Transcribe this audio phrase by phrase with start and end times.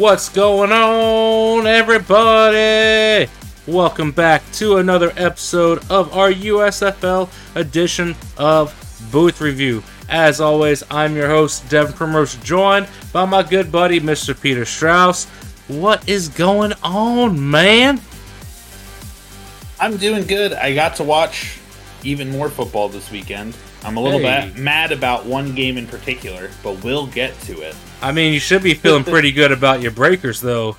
[0.00, 3.30] What's going on, everybody?
[3.66, 8.74] Welcome back to another episode of our USFL edition of
[9.12, 9.82] Booth Review.
[10.08, 14.40] As always, I'm your host, Devin Primrose, joined by my good buddy, Mr.
[14.40, 15.26] Peter Strauss.
[15.68, 18.00] What is going on, man?
[19.78, 20.54] I'm doing good.
[20.54, 21.58] I got to watch
[22.04, 23.54] even more football this weekend.
[23.84, 24.50] I'm a little Hey.
[24.52, 27.74] bit mad about one game in particular, but we'll get to it.
[28.02, 30.76] I mean, you should be feeling pretty good about your breakers, though.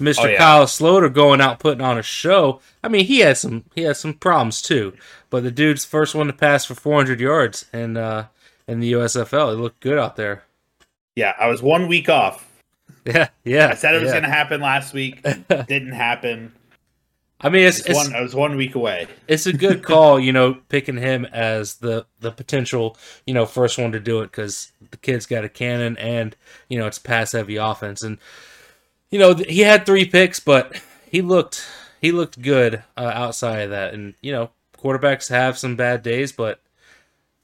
[0.00, 0.24] Mr.
[0.24, 0.38] Oh, yeah.
[0.38, 2.60] Kyle Sloter going out putting on a show.
[2.84, 4.92] I mean, he had some he had some problems too,
[5.28, 8.26] but the dude's first one to pass for 400 yards in uh,
[8.68, 9.52] in the USFL.
[9.52, 10.44] It looked good out there.
[11.16, 12.44] Yeah, I was one week off.
[13.04, 13.68] Yeah, yeah.
[13.68, 14.14] I said it was yeah.
[14.20, 15.22] going to happen last week.
[15.48, 16.52] Didn't happen.
[17.40, 19.06] I mean, it's It's it's, one, I was one week away.
[19.28, 23.78] it's a good call, you know, picking him as the the potential, you know, first
[23.78, 26.36] one to do it because the kid's got a cannon and
[26.68, 28.18] you know it's pass heavy offense, and
[29.10, 31.64] you know he had three picks, but he looked
[32.00, 36.32] he looked good uh, outside of that, and you know quarterbacks have some bad days,
[36.32, 36.60] but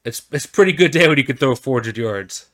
[0.03, 2.47] it's it's pretty good day when you can throw 400 yards.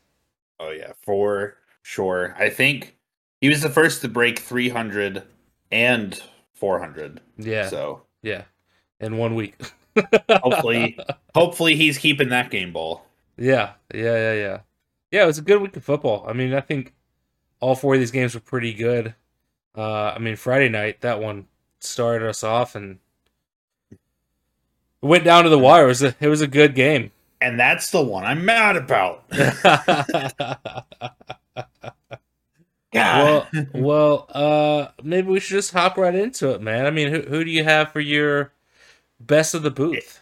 [0.60, 2.36] Oh yeah, for sure.
[2.38, 2.98] I think
[3.40, 5.24] he was the first to break 300
[5.72, 6.22] and
[6.62, 7.20] 400.
[7.40, 8.44] Yeah, So yeah,
[9.00, 9.56] in one week.
[10.30, 10.96] hopefully,
[11.36, 13.04] hopefully he's keeping that game ball.
[13.36, 14.60] Yeah, yeah, yeah, yeah.
[15.10, 16.24] Yeah, it was a good week of football.
[16.28, 16.94] I mean, I think
[17.60, 19.16] all four of these games were pretty good.
[19.76, 21.48] Uh, I mean, Friday night that one
[21.80, 23.00] started us off and
[25.02, 25.86] went down to the wire.
[25.86, 27.10] It was a it was a good game.
[27.42, 29.24] And that's the one I'm mad about.
[32.94, 33.70] well, God.
[33.74, 36.86] well, uh, maybe we should just hop right into it, man.
[36.86, 38.54] I mean, who who do you have for your
[39.20, 40.22] best of the booth?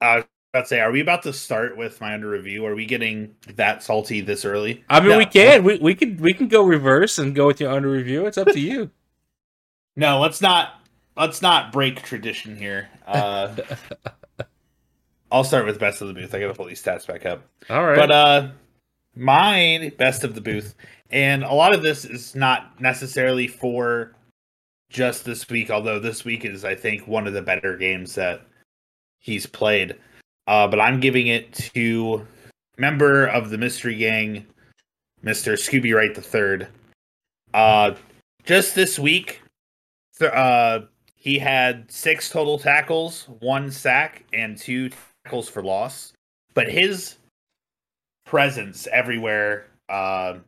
[0.00, 0.22] Uh,
[0.54, 2.64] I'd say, are we about to start with my under review?
[2.66, 4.84] Are we getting that salty this early?
[4.88, 5.18] I mean, No.
[5.18, 8.26] we can we we can we can go reverse and go with your under review.
[8.26, 8.90] It's up to you.
[9.96, 10.80] No, let's not.
[11.16, 12.88] Let's not break tradition here.
[13.06, 13.54] Uh,
[15.30, 16.34] I'll start with best of the booth.
[16.34, 17.42] I gotta pull these stats back up.
[17.70, 17.96] All right.
[17.96, 18.48] But uh,
[19.14, 20.74] mine best of the booth,
[21.14, 24.16] and a lot of this is not necessarily for
[24.90, 25.70] just this week.
[25.70, 28.42] Although this week is, I think, one of the better games that
[29.20, 29.96] he's played.
[30.46, 32.26] Uh, but I'm giving it to
[32.76, 34.44] member of the mystery gang,
[35.22, 36.68] Mister Scooby Wright the Third.
[37.54, 37.94] Uh,
[38.44, 39.40] just this week,
[40.18, 40.80] th- uh,
[41.14, 44.90] he had six total tackles, one sack, and two
[45.24, 46.12] tackles for loss.
[46.52, 47.16] But his
[48.26, 50.38] presence everywhere, uh,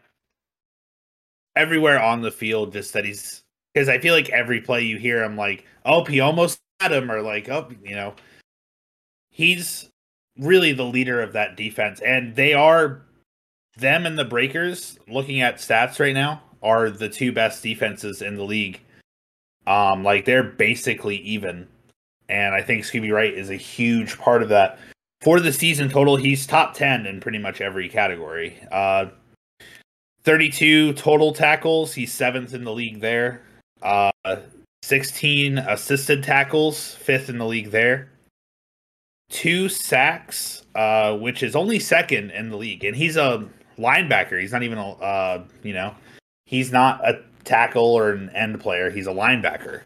[1.57, 3.43] everywhere on the field, just that he's
[3.75, 7.11] because I feel like every play you hear him like, oh, he almost had him,
[7.11, 8.15] or like, oh, you know,
[9.31, 9.91] he's
[10.39, 13.03] really the leader of that defense, and they are
[13.77, 14.99] them and the Breakers.
[15.09, 18.81] Looking at stats right now, are the two best defenses in the league.
[19.67, 21.67] Um, like they're basically even,
[22.29, 24.79] and I think Scooby Wright is a huge part of that.
[25.23, 28.57] For the season total, he's top ten in pretty much every category.
[28.71, 29.07] Uh,
[30.27, 33.43] thirty-two total tackles, he's seventh in the league there.
[33.81, 34.11] Uh,
[34.83, 38.11] sixteen assisted tackles, fifth in the league there.
[39.31, 43.49] Two sacks, uh, which is only second in the league, and he's a
[43.79, 44.39] linebacker.
[44.39, 45.95] He's not even a, uh, you know,
[46.45, 48.91] he's not a tackle or an end player.
[48.91, 49.83] He's a linebacker.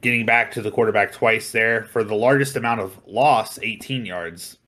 [0.00, 4.58] Getting back to the quarterback twice there for the largest amount of loss, 18 yards.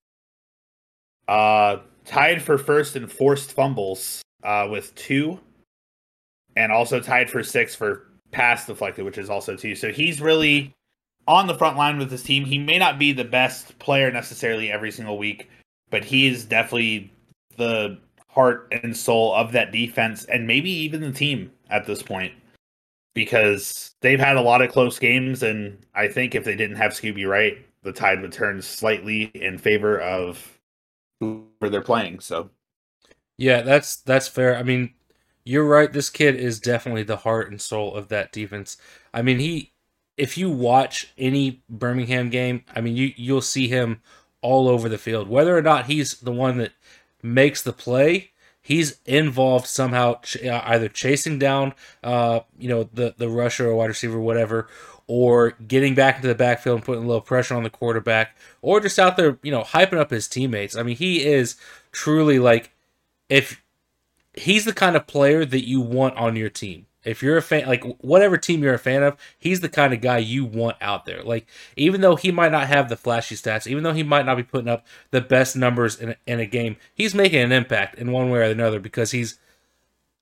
[1.27, 5.39] Uh, tied for first in forced fumbles uh, with two,
[6.57, 9.75] and also tied for six for pass deflected, which is also two.
[9.75, 10.75] So he's really
[11.27, 12.45] on the front line with his team.
[12.45, 15.49] He may not be the best player necessarily every single week,
[15.91, 17.13] but he is definitely
[17.57, 17.99] the
[18.29, 22.33] heart and soul of that defense and maybe even the team at this point
[23.15, 26.93] because they've had a lot of close games and I think if they didn't have
[26.93, 30.59] Scooby Wright, the tide would turn slightly in favor of
[31.21, 32.21] whoever they're playing.
[32.21, 32.49] So
[33.37, 34.57] Yeah, that's that's fair.
[34.57, 34.95] I mean,
[35.45, 35.93] you're right.
[35.93, 38.77] This kid is definitely the heart and soul of that defense.
[39.13, 39.73] I mean, he
[40.17, 44.03] if you watch any Birmingham game, I mean, you you'll see him
[44.43, 45.29] all over the field.
[45.29, 46.73] Whether or not he's the one that
[47.23, 48.31] makes the play,
[48.61, 53.77] he's involved somehow, ch- uh, either chasing down, uh, you know, the the rusher or
[53.77, 54.69] wide receiver, whatever,
[55.07, 58.81] or getting back into the backfield and putting a little pressure on the quarterback, or
[58.81, 60.77] just out there, you know, hyping up his teammates.
[60.77, 61.57] I mean, he is
[61.93, 62.72] truly like
[63.33, 63.63] if
[64.35, 66.87] he's the kind of player that you want on your team.
[67.03, 70.03] If you're a fan, like whatever team you're a fan of, he's the kind of
[70.03, 71.23] guy you want out there.
[71.23, 74.37] Like, even though he might not have the flashy stats, even though he might not
[74.37, 77.97] be putting up the best numbers in a, in a game, he's making an impact
[77.97, 79.39] in one way or another because he's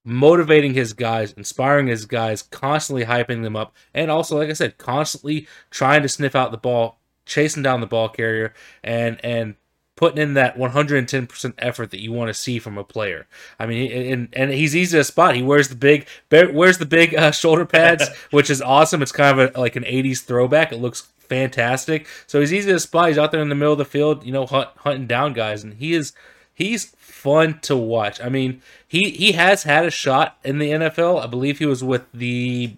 [0.05, 4.79] motivating his guys, inspiring his guys, constantly hyping them up, and also, like I said,
[4.79, 9.57] constantly trying to sniff out the ball, chasing down the ball carrier, and and
[10.00, 13.26] putting in that 110% effort that you want to see from a player.
[13.58, 15.37] I mean, and and he's easy to spot.
[15.37, 19.02] He wears the big wears the big uh, shoulder pads, which is awesome.
[19.02, 20.73] It's kind of a, like an 80s throwback.
[20.73, 22.06] It looks fantastic.
[22.26, 23.08] So he's easy to spot.
[23.08, 25.62] He's out there in the middle of the field, you know, hunt, hunting down guys,
[25.62, 26.14] and he is
[26.55, 28.23] he's fun to watch.
[28.23, 31.23] I mean, he he has had a shot in the NFL.
[31.23, 32.75] I believe he was with the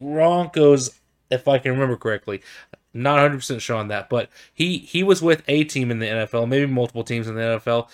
[0.00, 0.98] Broncos,
[1.30, 2.42] if I can remember correctly.
[2.92, 6.06] Not 100 percent sure on that, but he he was with a team in the
[6.06, 7.88] NFL, maybe multiple teams in the NFL,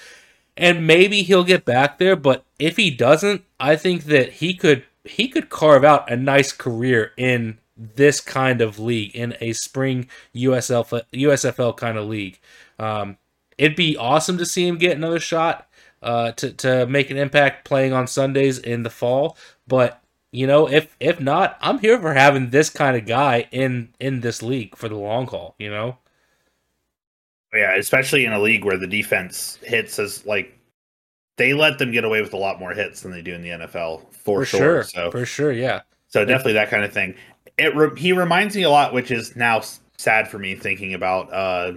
[0.57, 2.17] and maybe he'll get back there.
[2.17, 6.53] But if he doesn't, I think that he could he could carve out a nice
[6.53, 12.39] career in this kind of league, in a spring USL USFL kind of league.
[12.79, 13.19] Um,
[13.59, 15.69] it'd be awesome to see him get another shot
[16.03, 20.03] uh, to to make an impact playing on Sundays in the fall, but
[20.33, 24.21] you know, if if not, I'm here for having this kind of guy in in
[24.21, 25.55] this league for the long haul.
[25.59, 25.99] You know.
[27.55, 30.59] Yeah, especially in a league where the defense hits as like
[31.39, 33.51] they let them get away with a lot more hits than they do in the
[33.51, 34.59] NFL for, for sure.
[34.59, 34.83] sure.
[34.85, 35.83] So for sure, yeah.
[36.09, 37.15] So definitely that kind of thing.
[37.57, 39.63] It re- he reminds me a lot, which is now
[39.97, 41.73] sad for me thinking about uh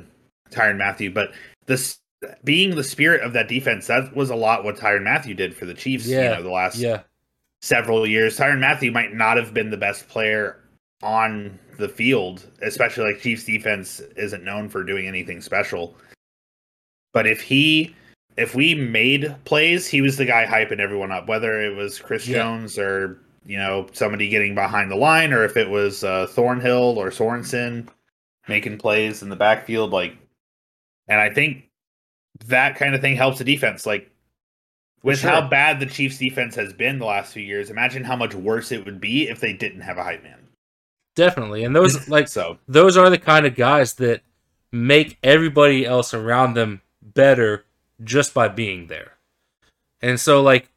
[0.51, 1.31] Tyrann Mathieu, but
[1.67, 1.99] this
[2.43, 5.65] being the spirit of that defense, that was a lot what Tyrann Mathieu did for
[5.65, 6.07] the Chiefs.
[6.07, 7.03] Yeah, you know, the last yeah
[7.61, 8.37] several years.
[8.37, 10.59] Tyrann Mathieu might not have been the best player
[11.01, 15.95] on the field, especially like Chiefs defense isn't known for doing anything special.
[17.13, 17.95] But if he
[18.37, 22.27] if we made plays, he was the guy hyping everyone up, whether it was Chris
[22.27, 22.37] yeah.
[22.37, 26.97] Jones or you know somebody getting behind the line, or if it was uh, Thornhill
[26.97, 27.87] or Sorensen
[28.47, 29.91] making plays in the backfield.
[29.91, 30.17] Like,
[31.07, 31.69] and I think
[32.45, 33.85] that kind of thing helps the defense.
[33.85, 34.11] Like
[35.03, 35.29] with sure.
[35.29, 38.71] how bad the Chiefs defense has been the last few years, imagine how much worse
[38.71, 40.47] it would be if they didn't have a hype man.
[41.15, 41.63] Definitely.
[41.63, 44.21] And those like so those are the kind of guys that
[44.71, 47.65] make everybody else around them better
[48.03, 49.13] just by being there.
[50.01, 50.69] And so like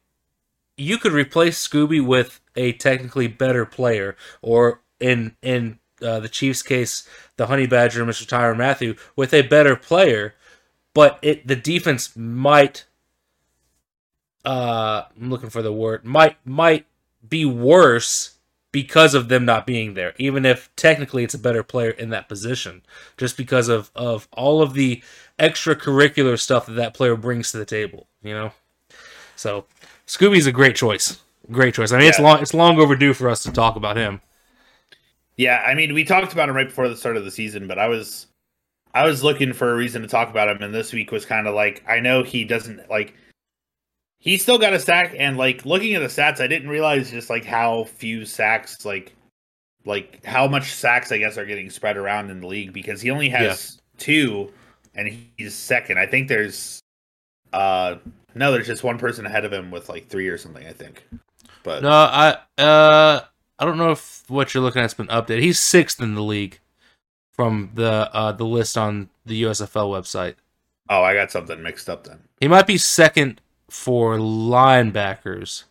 [0.77, 6.61] you could replace Scooby with a technically better player or in in uh, the Chiefs
[6.61, 8.25] case, the Honey Badger, Mr.
[8.25, 10.35] Tyrann Mathieu, with a better player,
[10.93, 12.85] but it the defense might
[14.45, 16.85] uh I'm looking for the word might might
[17.27, 18.35] be worse
[18.71, 22.27] because of them not being there even if technically it's a better player in that
[22.27, 22.81] position
[23.17, 25.01] just because of of all of the
[25.39, 28.51] extracurricular stuff that that player brings to the table you know?
[29.35, 29.65] So
[30.07, 31.19] Scooby's a great choice.
[31.51, 31.91] Great choice.
[31.91, 32.09] I mean yeah.
[32.09, 34.21] it's long it's long overdue for us to talk about him.
[35.37, 37.77] Yeah I mean we talked about him right before the start of the season but
[37.77, 38.27] I was
[38.93, 41.47] I was looking for a reason to talk about him and this week was kind
[41.47, 43.13] of like I know he doesn't like
[44.23, 47.29] he still got a sack and like looking at the stats i didn't realize just
[47.29, 49.13] like how few sacks like
[49.85, 53.11] like how much sacks i guess are getting spread around in the league because he
[53.11, 53.81] only has yeah.
[53.97, 54.53] two
[54.95, 55.99] and he's second.
[55.99, 56.81] I think there's
[57.51, 57.95] uh
[58.35, 61.07] no there's just one person ahead of him with like three or something i think.
[61.63, 63.21] But no i uh
[63.59, 65.41] i don't know if what you're looking at's been updated.
[65.41, 66.59] He's sixth in the league
[67.33, 70.35] from the uh the list on the usfl website.
[70.89, 72.19] Oh i got something mixed up then.
[72.39, 73.41] He might be second
[73.73, 75.63] for linebackers.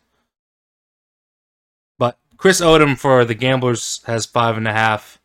[1.97, 5.21] But Chris Odom for the Gamblers has five and a half,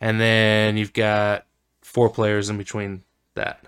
[0.00, 1.46] and then you've got
[1.80, 3.62] four players in between that.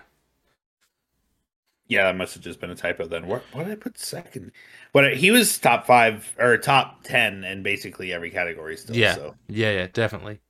[1.87, 3.27] Yeah, that must have just been a typo then.
[3.27, 4.51] What, what did I put second?
[4.93, 8.95] But he was top five or top ten in basically every category still.
[8.95, 9.35] Yeah, so.
[9.47, 10.41] yeah, yeah, definitely,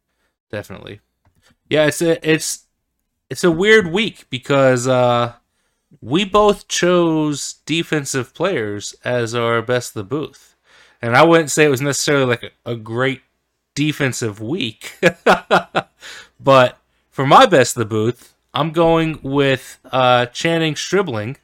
[0.52, 1.02] definitely.
[1.70, 2.66] Yeah, it's a it's
[3.30, 5.34] it's a weird week because uh
[6.00, 10.56] we both chose defensive players as our best of the booth.
[11.02, 13.22] And I wouldn't say it was necessarily like a, a great
[13.76, 15.00] defensive week.
[16.40, 16.78] but
[17.10, 21.38] for my best of the booth, I'm going with uh, Channing Stribling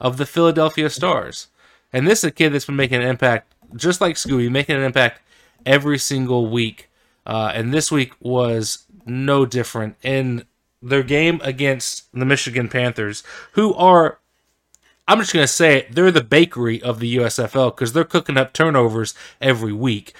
[0.00, 1.48] of the Philadelphia Stars.
[1.92, 4.82] And this is a kid that's been making an impact, just like Scooby, making an
[4.82, 5.22] impact
[5.64, 6.90] every single week.
[7.24, 9.96] Uh, and this week was no different.
[10.02, 10.44] In
[10.88, 14.18] their game against the Michigan Panthers, who are
[15.08, 18.36] I'm just going to say it, they're the bakery of the USFL because they're cooking
[18.36, 20.14] up turnovers every week.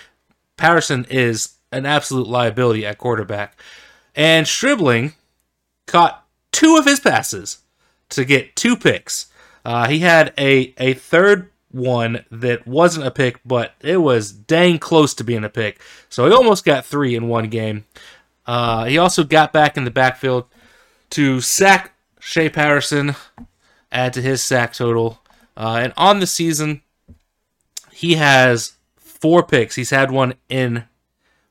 [0.56, 3.58] Patterson is an absolute liability at quarterback.
[4.14, 5.14] And Stribling
[5.86, 7.58] caught two of his passes
[8.10, 9.26] to get two picks.
[9.64, 14.78] Uh, he had a, a third one that wasn't a pick, but it was dang
[14.78, 15.80] close to being a pick.
[16.08, 17.84] So he almost got three in one game.
[18.46, 20.46] Uh, he also got back in the backfield
[21.16, 23.16] to sack Shea Patterson,
[23.90, 25.22] add to his sack total.
[25.56, 26.82] Uh, and on the season,
[27.90, 29.76] he has four picks.
[29.76, 30.84] He's had one in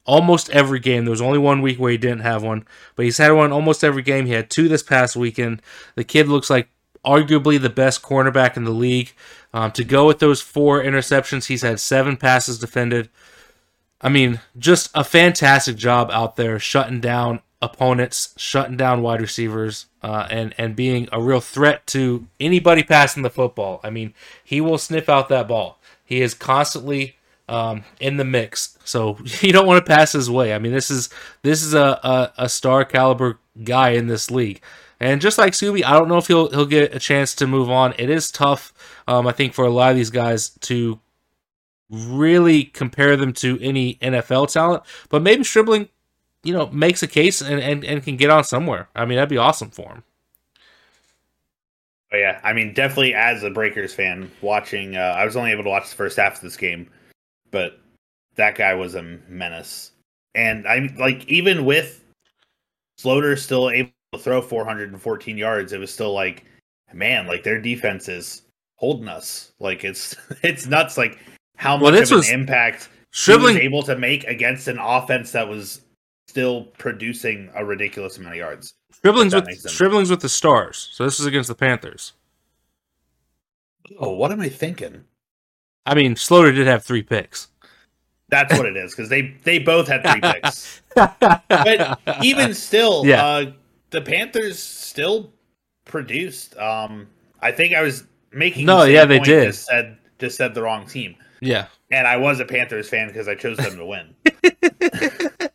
[0.06, 1.04] almost every game.
[1.04, 2.64] There was only one week where he didn't have one,
[2.96, 4.28] but he's had one almost every game.
[4.28, 5.64] He had two this past weekend.
[5.96, 6.70] The kid looks like
[7.04, 9.14] arguably the best cornerback in the league.
[9.52, 13.10] Um, to go with those four interceptions, he's had seven passes defended.
[14.00, 19.88] I mean, just a fantastic job out there shutting down opponents, shutting down wide receivers,
[20.04, 23.80] uh, and and being a real threat to anybody passing the football.
[23.84, 25.80] I mean, he will sniff out that ball.
[26.04, 27.18] He is constantly
[27.50, 30.54] um, in the mix, so you don't want to pass his way.
[30.54, 31.10] I mean, this is
[31.42, 34.62] this is a, a, a star caliber guy in this league.
[35.00, 37.70] And just like Scooby, I don't know if he'll he'll get a chance to move
[37.70, 37.94] on.
[37.98, 38.74] It is tough,
[39.08, 41.00] um, I think, for a lot of these guys to
[41.90, 44.84] really compare them to any NFL talent.
[45.10, 45.90] But maybe Stribling,
[46.46, 48.88] you know, makes a case and, and, and can get on somewhere.
[48.96, 50.04] I mean, that'd be awesome for him.
[52.14, 54.96] Oh yeah, I mean, definitely as a Breakers fan, watching.
[54.96, 56.88] Uh, I was only able to watch the first half of this game,
[57.50, 57.80] but
[58.36, 59.92] that guy was a menace.
[60.36, 62.04] And I'm like, even with
[63.00, 66.46] Sloter still able to throw 414 yards, it was still like,
[66.94, 68.44] man, like their defense is
[68.76, 69.52] holding us.
[69.60, 70.98] Like it's it's nuts.
[70.98, 71.18] Like
[71.58, 75.32] how much well, of an impact Stribling, he was able to make against an offense
[75.32, 75.82] that was
[76.36, 78.74] still producing a ridiculous amount of yards.
[78.92, 82.12] Stribling's with with the Stars, so this is against the Panthers.
[83.98, 85.06] Oh, what am I thinking?
[85.86, 87.48] I mean, Sloter did have three picks.
[88.28, 90.82] That's what it is because they they both had three picks.
[90.96, 93.26] but even still, yeah.
[93.26, 93.52] uh,
[93.92, 95.32] the Panthers still
[95.86, 96.58] produced.
[96.58, 97.08] Um,
[97.40, 99.46] I think I was making no, yeah, they did.
[99.46, 101.16] Just said just said the wrong team.
[101.40, 104.16] Yeah, and I was a Panthers fan because I chose them to win.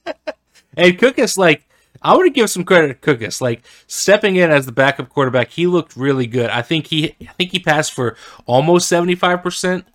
[0.80, 1.66] and Cookus, like,
[2.02, 3.40] I want to give some credit to Cookus.
[3.40, 6.48] Like stepping in as the backup quarterback, he looked really good.
[6.48, 9.86] I think he, I think he passed for almost seventy five percent.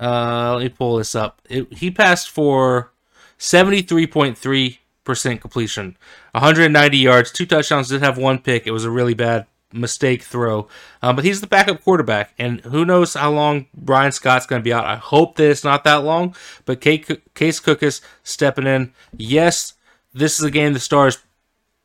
[0.00, 1.40] Uh, let me pull this up.
[1.48, 2.92] It, he passed for
[3.38, 5.96] seventy three point three percent completion,
[6.32, 7.88] one hundred ninety yards, two touchdowns.
[7.88, 8.66] Did have one pick.
[8.66, 10.68] It was a really bad mistake throw.
[11.00, 14.64] Um, but he's the backup quarterback, and who knows how long Bryan Scott's going to
[14.64, 14.84] be out.
[14.84, 16.34] I hope that it's not that long,
[16.64, 18.92] but Case Cookus stepping in.
[19.16, 19.74] Yes,
[20.12, 21.18] this is a game the Stars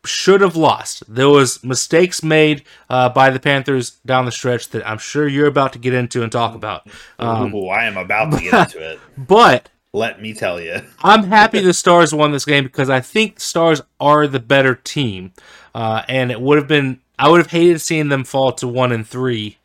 [0.06, 1.04] should have lost.
[1.08, 5.48] There was mistakes made uh, by the Panthers down the stretch that I'm sure you're
[5.48, 6.88] about to get into and talk about.
[7.20, 9.00] Um, Ooh, I am about to get into it.
[9.18, 13.36] But let me tell you, I'm happy the Stars won this game because I think
[13.36, 15.34] the Stars are the better team,
[15.76, 18.92] uh, and it would have been I would have hated seeing them fall to one
[18.92, 19.58] and three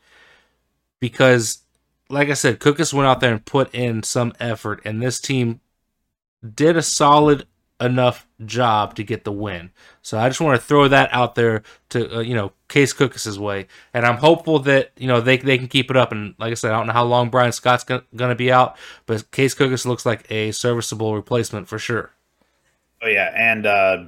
[1.01, 1.59] because,
[2.09, 5.61] like I said, Cookus went out there and put in some effort, and this team
[6.55, 7.47] did a solid
[7.81, 9.71] enough job to get the win.
[10.03, 13.39] So I just want to throw that out there to uh, you know Case Cookus's
[13.39, 16.13] way, and I'm hopeful that you know they they can keep it up.
[16.13, 18.77] And like I said, I don't know how long Bryan Scott's going to be out,
[19.07, 22.11] but Case Cookus looks like a serviceable replacement for sure.
[23.03, 24.05] Oh yeah, and uh,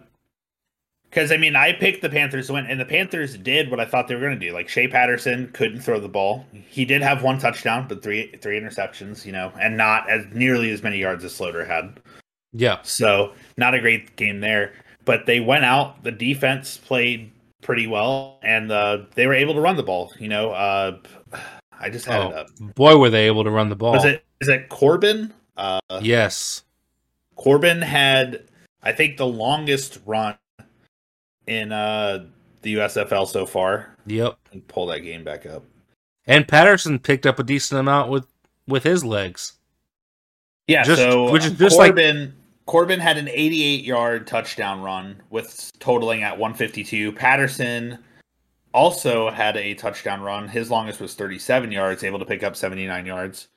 [1.14, 3.84] because I mean, I picked the Panthers to win, and the Panthers did what I
[3.84, 4.52] thought they were going to do.
[4.52, 6.44] Like Shea Patterson couldn't throw the ball.
[6.68, 9.24] He did have one touchdown, but three three interceptions.
[9.24, 12.00] You know, and not as nearly as many yards as Sloter had.
[12.54, 12.78] Yeah.
[12.82, 14.72] So not a great game there,
[15.04, 16.02] but they went out.
[16.02, 17.30] The defense played
[17.60, 20.12] pretty well, and uh, they were able to run the ball.
[20.18, 20.98] You know, uh,
[21.78, 22.46] I just had oh, it up.
[22.74, 23.92] Boy, were they able to run the ball!
[23.92, 25.34] Was it is it Corbin?
[25.56, 26.62] Uh, yes.
[27.36, 28.44] Corbin had,
[28.82, 30.36] I think, the longest run
[31.46, 32.26] in uh
[32.62, 33.96] the USFL so far.
[34.06, 34.38] Yep.
[34.52, 35.64] And pull that game back up.
[36.26, 38.26] And Patterson picked up a decent amount with
[38.66, 39.54] with his legs.
[40.66, 42.32] Yeah, just, so which is just Corbin like...
[42.66, 47.12] Corbin had an 88 yard touchdown run with totaling at 152.
[47.12, 47.98] Patterson
[48.72, 50.48] also had a touchdown run.
[50.48, 53.48] His longest was 37 yards, able to pick up 79 yards.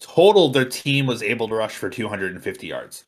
[0.00, 3.04] Total, their team was able to rush for 250 yards,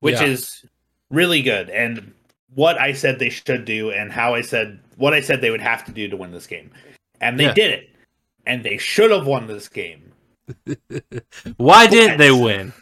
[0.00, 0.26] which yeah.
[0.26, 0.64] is
[1.10, 1.70] really good.
[1.70, 2.12] And
[2.54, 5.60] what I said they should do and how I said what I said they would
[5.60, 6.70] have to do to win this game.
[7.20, 7.54] And they yeah.
[7.54, 7.90] did it.
[8.46, 10.12] And they should have won this game.
[11.56, 12.72] Why didn't they win?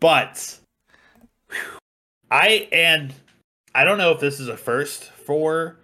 [0.00, 0.58] But
[2.30, 3.12] I and
[3.74, 5.76] I don't know if this is a first for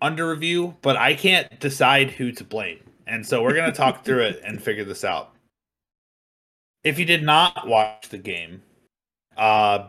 [0.00, 2.80] under review, but I can't decide who to blame.
[3.06, 5.34] And so we're going to talk through it and figure this out.
[6.84, 8.62] If you did not watch the game,
[9.36, 9.88] uh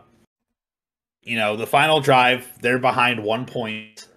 [1.22, 4.08] you know, the final drive, they're behind one point.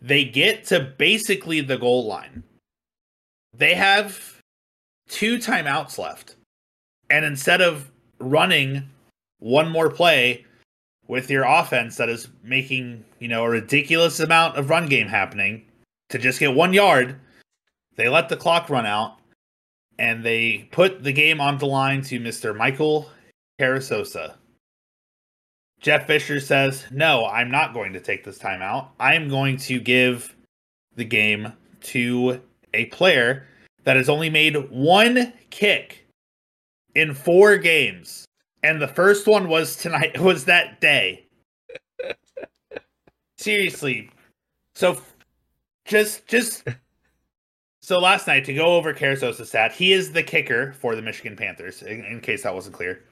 [0.00, 2.42] They get to basically the goal line.
[3.54, 4.42] They have
[5.08, 6.34] two timeouts left.
[7.10, 8.88] And instead of running
[9.38, 10.44] one more play
[11.08, 15.64] with your offense that is making, you know, a ridiculous amount of run game happening
[16.10, 17.18] to just get one yard,
[17.96, 19.16] they let the clock run out
[19.98, 22.56] and they put the game on the line to Mr.
[22.56, 23.10] Michael
[23.60, 24.34] Carrizosa.
[25.80, 28.88] Jeff Fisher says, No, I'm not going to take this timeout.
[29.00, 30.34] I'm going to give
[30.96, 32.40] the game to
[32.74, 33.46] a player
[33.84, 36.06] that has only made one kick
[36.94, 38.24] in four games.
[38.62, 41.26] And the first one was tonight, was that day.
[43.36, 44.10] Seriously.
[44.74, 45.00] So
[45.84, 46.64] just, just.
[47.80, 51.36] So last night, to go over Carrizosa's stat, he is the kicker for the Michigan
[51.36, 53.04] Panthers, in, in case that wasn't clear.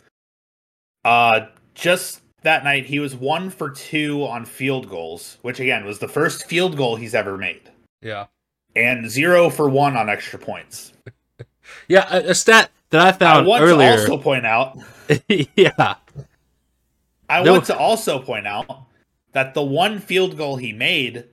[1.04, 5.98] Uh, just that night, he was one for two on field goals, which again was
[5.98, 7.70] the first field goal he's ever made.
[8.02, 8.26] Yeah.
[8.74, 10.92] And zero for one on extra points.
[11.88, 13.96] yeah, a, a, stat that I found I want earlier.
[13.96, 14.76] to also point out.
[15.56, 15.94] yeah.
[17.28, 17.52] I no.
[17.52, 18.84] want to also point out
[19.32, 21.24] that the one field goal he made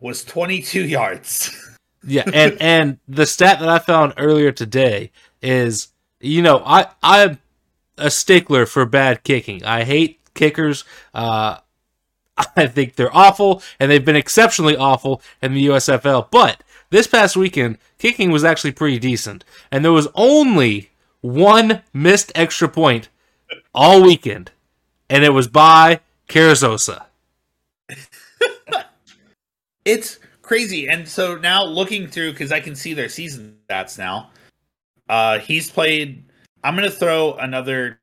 [0.00, 1.76] was 22 yards.
[2.04, 5.10] yeah, and and the stat that I found earlier today
[5.42, 5.88] is,
[6.20, 7.38] you know, I I'm
[7.98, 9.64] a stickler for bad kicking.
[9.64, 10.84] I hate kickers.
[11.14, 11.58] Uh,
[12.56, 16.30] I think they're awful, and they've been exceptionally awful in the USFL.
[16.30, 20.90] But this past weekend, kicking was actually pretty decent, and there was only
[21.26, 23.08] one missed extra point
[23.74, 24.50] all weekend,
[25.10, 27.04] and it was by Carrizosa.
[29.84, 34.30] it's crazy, and so now looking through because I can see their season stats now.
[35.08, 36.24] Uh, he's played.
[36.64, 38.00] I'm gonna throw another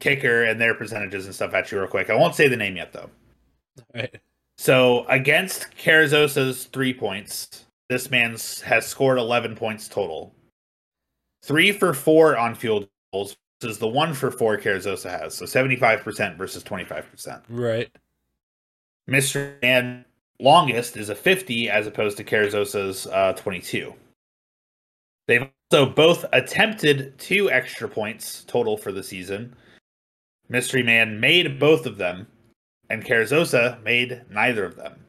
[0.00, 2.10] kicker and their percentages and stuff at you real quick.
[2.10, 3.10] I won't say the name yet though.
[3.94, 4.14] Right.
[4.56, 10.34] So against Carrizosa's three points, this man has scored 11 points total.
[11.48, 15.32] Three for four on field goals versus the one for four Carrizosa has.
[15.32, 17.40] So 75% versus 25%.
[17.48, 17.90] Right.
[19.08, 19.54] Mr.
[19.62, 20.04] Man
[20.38, 23.94] longest is a 50 as opposed to Carrizosa's uh, 22.
[25.26, 29.56] They've also both attempted two extra points total for the season.
[30.50, 32.26] Mystery Man made both of them,
[32.90, 35.04] and Carrizosa made neither of them.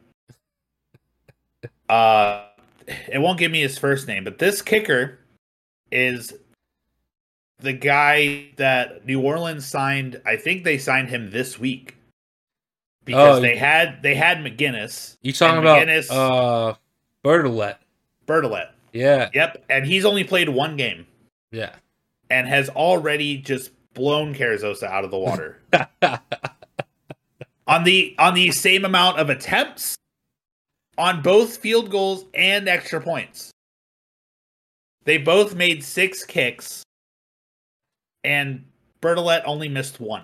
[1.89, 2.45] Uh,
[3.11, 5.19] it won't give me his first name, but this kicker
[5.91, 6.33] is
[7.59, 10.21] the guy that New Orleans signed.
[10.25, 11.95] I think they signed him this week
[13.05, 15.17] because oh, they had they had McGinnis.
[15.21, 16.75] You talking about McGinnis, uh
[17.23, 17.77] Bertolet?
[18.25, 18.69] Bertolet.
[18.93, 19.29] Yeah.
[19.33, 19.65] Yep.
[19.69, 21.05] And he's only played one game.
[21.51, 21.75] Yeah.
[22.29, 25.61] And has already just blown Carrizosa out of the water.
[27.67, 29.95] on the on the same amount of attempts
[30.97, 33.51] on both field goals and extra points.
[35.09, 36.83] They both made six kicks,
[38.23, 38.63] and
[39.01, 40.21] Bertolet only missed one.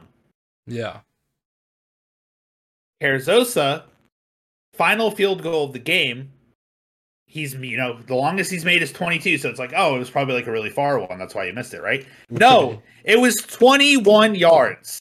[0.67, 1.00] Yeah.
[3.02, 3.86] Carrizosa,
[4.76, 6.32] final field goal of the game.
[7.26, 9.39] He's, you know, the longest he's made is 22.
[9.39, 11.17] So it's like, oh, it was probably like a really far one.
[11.17, 12.06] That's why you missed it, right?
[12.30, 15.00] No, it was 21 yards.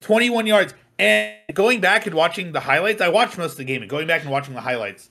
[0.00, 0.74] 21 yards.
[0.98, 4.08] And going back and watching the highlights, I watched most of the game and going
[4.08, 5.08] back and watching the highlights.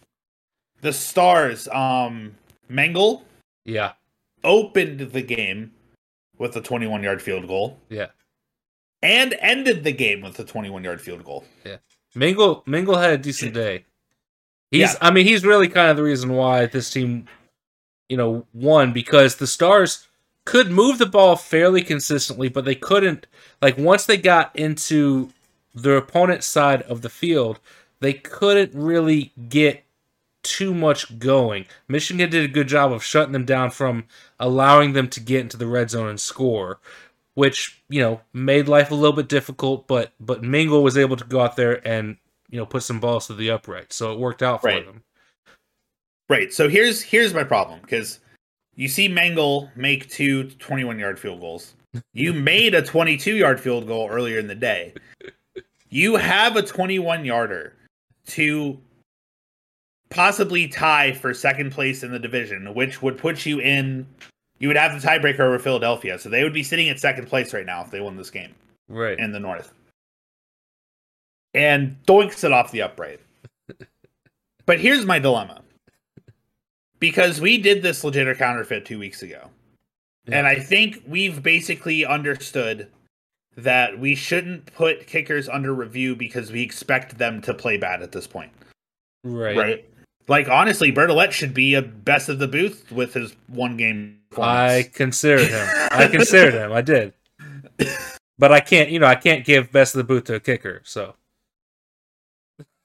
[0.81, 2.35] The Stars, um,
[2.69, 3.21] Mengel,
[3.65, 3.93] yeah,
[4.43, 5.71] opened the game
[6.37, 7.77] with a 21 yard field goal.
[7.89, 8.07] Yeah.
[9.03, 11.45] And ended the game with a 21 yard field goal.
[11.65, 11.77] Yeah.
[12.15, 13.85] Mengel Mengel had a decent day.
[14.69, 14.93] He's yeah.
[15.01, 17.27] I mean, he's really kind of the reason why this team,
[18.09, 20.07] you know, won because the Stars
[20.45, 23.27] could move the ball fairly consistently, but they couldn't
[23.61, 25.29] like once they got into
[25.73, 27.59] their opponent's side of the field,
[27.99, 29.83] they couldn't really get
[30.43, 31.65] too much going.
[31.87, 34.05] Michigan did a good job of shutting them down from
[34.39, 36.79] allowing them to get into the red zone and score,
[37.33, 41.25] which, you know, made life a little bit difficult, but but Mengel was able to
[41.25, 42.17] go out there and,
[42.49, 43.93] you know, put some balls to the upright.
[43.93, 44.85] So it worked out for right.
[44.85, 45.03] them.
[46.29, 46.53] Right.
[46.53, 48.19] So here's here's my problem because
[48.75, 51.75] you see Mengel make two 21 yard field goals.
[52.13, 54.93] You made a 22 yard field goal earlier in the day.
[55.89, 57.75] You have a 21 yarder
[58.27, 58.79] to
[60.11, 64.05] possibly tie for second place in the division, which would put you in.
[64.59, 67.51] You would have the tiebreaker over Philadelphia, so they would be sitting at second place
[67.51, 68.53] right now if they won this game,
[68.89, 69.73] right in the North.
[71.55, 73.19] And doinks it off the upright.
[74.67, 75.61] but here's my dilemma,
[76.99, 79.49] because we did this legit or counterfeit two weeks ago,
[80.27, 80.37] yeah.
[80.37, 82.87] and I think we've basically understood
[83.57, 88.11] that we shouldn't put kickers under review because we expect them to play bad at
[88.11, 88.51] this point.
[89.23, 89.57] Right.
[89.57, 89.85] Right.
[90.31, 94.17] Like honestly, Bertolet should be a best of the booth with his one game.
[94.39, 95.67] I considered him.
[95.91, 96.71] I considered him.
[96.71, 97.11] I did.
[98.39, 100.83] But I can't, you know, I can't give best of the booth to a kicker.
[100.85, 101.15] So.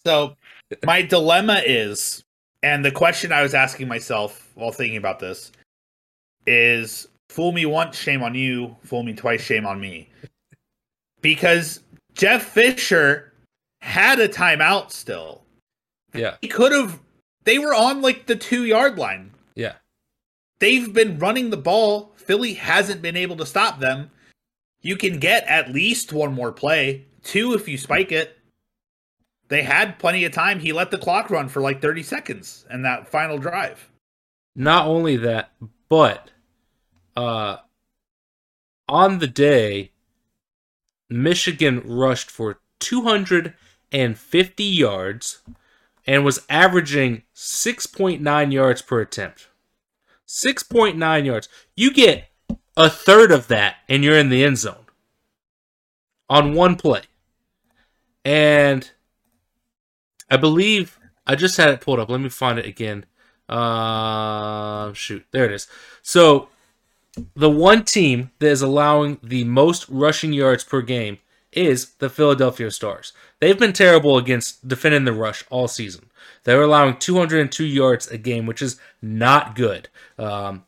[0.05, 0.37] So,
[0.85, 2.25] my dilemma is,
[2.65, 5.53] and the question I was asking myself while thinking about this,
[6.49, 8.75] is fool me once, shame on you.
[8.83, 10.09] Fool me twice, shame on me.
[11.21, 11.79] Because
[12.15, 13.33] Jeff Fisher
[13.83, 15.45] had a timeout still.
[16.13, 16.39] Yeah.
[16.41, 16.99] He could have.
[17.47, 19.31] They were on like the two yard line.
[19.55, 19.77] Yeah.
[20.59, 22.13] They've been running the ball.
[22.17, 24.11] Philly hasn't been able to stop them.
[24.83, 28.37] You can get at least one more play, two if you spike it.
[29.49, 30.59] They had plenty of time.
[30.59, 33.89] He let the clock run for like 30 seconds in that final drive.
[34.57, 35.53] Not only that,
[35.89, 36.31] but
[37.17, 37.59] uh
[38.89, 39.93] on the day
[41.09, 45.43] Michigan rushed for 250 yards
[46.07, 49.49] and was averaging 6.9 yards per attempt.
[50.27, 51.49] 6.9 yards.
[51.75, 52.29] You get
[52.77, 54.87] a third of that and you're in the end zone
[56.29, 57.03] on one play.
[58.25, 58.91] And
[60.31, 62.09] I believe I just had it pulled up.
[62.09, 63.07] Let me find it again.
[63.49, 65.69] Uh, shoot, there it is.
[66.03, 66.49] So
[67.35, 71.19] the one team that is allowing the most rushing yards per game
[71.53, 73.13] is the Philadelphia Stars.
[73.41, 76.07] They've been terrible against defending the rush all season.
[76.45, 79.89] They're allowing 202 yards a game, which is not good.
[80.19, 80.65] Um,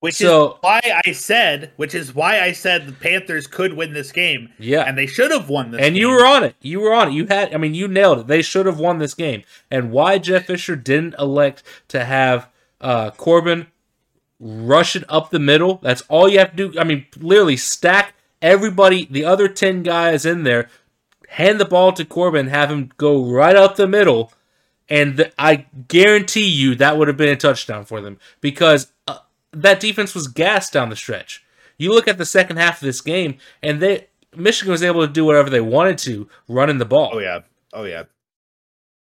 [0.00, 3.94] which So- is why I said, which is why I said the Panthers could win
[3.94, 5.80] this game, yeah, and they should have won this.
[5.80, 6.54] and you were on it.
[6.60, 7.14] You were on it.
[7.14, 8.26] You had, I mean, you nailed it.
[8.26, 9.44] They should have won this game.
[9.70, 12.48] And why Jeff Fisher didn't elect to have
[12.82, 13.68] uh, Corbin
[14.38, 15.80] rush it up the middle?
[15.82, 16.78] That's all you have to do.
[16.78, 20.68] I mean, literally stack everybody, the other ten guys in there,
[21.28, 24.32] hand the ball to Corbin, have him go right up the middle,
[24.88, 29.18] and th- I guarantee you that would have been a touchdown for them because uh,
[29.52, 31.44] that defense was gassed down the stretch.
[31.78, 35.12] You look at the second half of this game, and they Michigan was able to
[35.12, 37.12] do whatever they wanted to, running the ball.
[37.14, 37.40] Oh yeah,
[37.72, 38.04] oh yeah.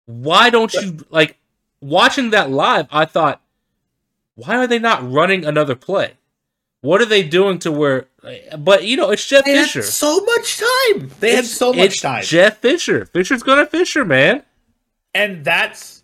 [0.07, 1.39] Why don't you like
[1.81, 2.87] watching that live?
[2.91, 3.43] I thought,
[4.35, 6.15] why are they not running another play?
[6.83, 8.07] What are they doing to where?
[8.59, 9.83] But you know, it's Jeff They Fisher.
[9.83, 11.11] so much time.
[11.21, 13.07] They had so much it's time, Jeff Fisher.
[13.07, 14.43] Fisher's gonna Fisher, man.
[15.15, 16.03] and that's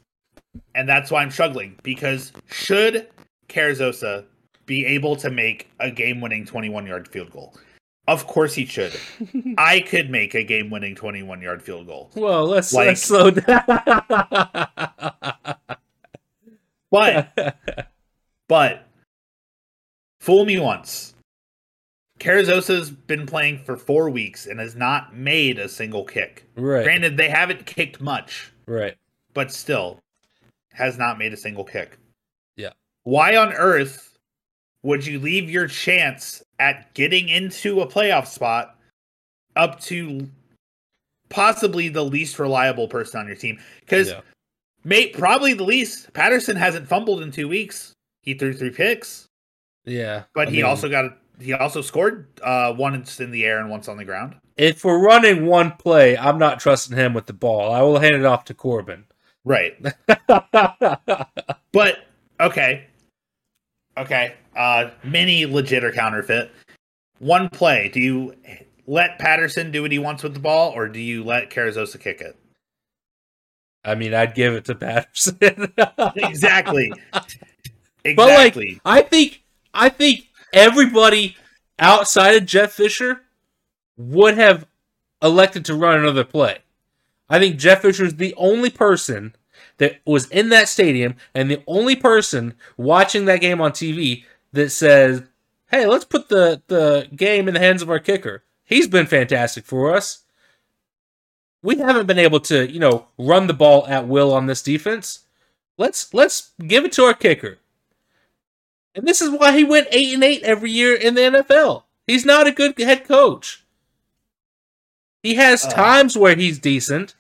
[0.75, 3.09] and that's why I'm struggling because should
[3.49, 4.25] Carrizosa
[4.67, 7.55] be able to make a game-winning 21-yard field goal?
[8.09, 8.93] Of course he should.
[9.59, 12.11] I could make a game-winning 21-yard field goal.
[12.15, 13.65] Well, let's Like- let's slow down.
[16.91, 17.57] But
[18.49, 18.87] but
[20.23, 21.15] fool me once.
[22.21, 26.45] Carrizosa's been playing for four weeks and has not made a single kick.
[26.55, 28.95] right, Granted, they haven't kicked much, right.
[29.35, 29.99] but still
[30.73, 31.99] has not made a single kick.
[32.57, 32.71] Yeah.
[33.03, 34.17] Why on earth
[34.85, 38.79] would you leave your chance at getting into a playoff spot
[39.57, 40.29] up to
[41.29, 43.59] possibly the least reliable person on your team?
[43.81, 44.21] Because Yeah.
[44.85, 46.13] mate, probably the least.
[46.13, 47.93] Patterson hasn't fumbled in two weeks.
[48.23, 49.27] He threw three picks,
[49.85, 53.59] Yeah, but I he mean, also got he also scored uh, once in the air
[53.61, 54.37] and once on the ground.
[54.57, 57.73] if we're running one play, I'm not trusting him with the ball.
[57.73, 59.05] I will hand it off to Corbin.
[59.45, 59.77] Right.
[61.73, 62.05] But
[62.39, 62.85] okay,
[63.97, 64.35] okay.
[64.55, 66.51] Uh, mini legit or counterfeit.
[67.19, 67.89] One play.
[67.89, 68.35] Do you
[68.87, 72.21] let Patterson do what he wants with the ball, or do you let Carrizosa kick
[72.21, 72.37] it?
[73.85, 75.39] I mean, I'd give it to Patterson.
[76.17, 76.93] Exactly.
[78.05, 78.15] exactly.
[78.15, 79.42] But like, I think,
[79.75, 81.37] I think everybody
[81.79, 83.23] outside of Jeff Fisher
[83.97, 84.67] would have
[85.23, 86.59] elected to run another play.
[87.29, 89.35] I think Jeff Fisher is the only person
[89.79, 94.71] that was in that stadium and the only person watching that game on TV that
[94.71, 95.23] says,
[95.71, 98.45] "Hey, let's put the the game in the hands of our kicker.
[98.65, 100.25] He's been fantastic for us.
[101.63, 105.21] We haven't been able to, you know, run the ball at will on this defense.
[105.79, 107.59] Let's let's give it to our kicker."
[108.95, 111.85] And this is why he went 8 and 8 every year in the NFL.
[112.07, 113.65] He's not a good head coach.
[115.23, 115.71] He has Uh.
[115.71, 117.15] times where he's decent,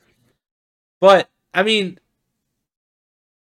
[1.00, 1.98] but I mean,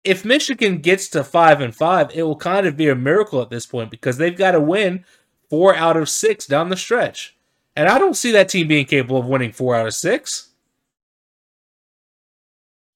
[0.04, 3.50] if Michigan gets to five and five, it will kind of be a miracle at
[3.50, 5.04] this point because they've got to win
[5.48, 7.36] four out of six down the stretch,
[7.76, 10.48] and I don't see that team being capable of winning four out of six.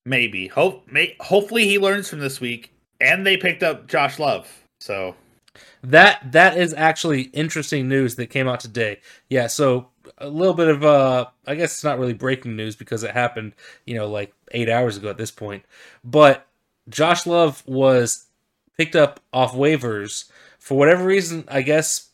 [0.07, 0.49] maybe.
[0.49, 0.87] Hope.
[0.91, 4.47] May, hopefully, he learns from this week, and they picked up Josh Love.
[4.81, 5.15] So
[5.85, 9.01] That that is actually interesting news that came out today.
[9.29, 13.03] Yeah, so a little bit of uh I guess it's not really breaking news because
[13.03, 13.53] it happened,
[13.85, 15.65] you know, like 8 hours ago at this point.
[16.03, 16.47] But
[16.89, 18.27] Josh Love was
[18.79, 22.09] picked up off waivers for whatever reason, I guess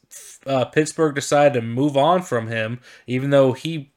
[0.47, 3.93] uh, Pittsburgh decided to move on from him even though he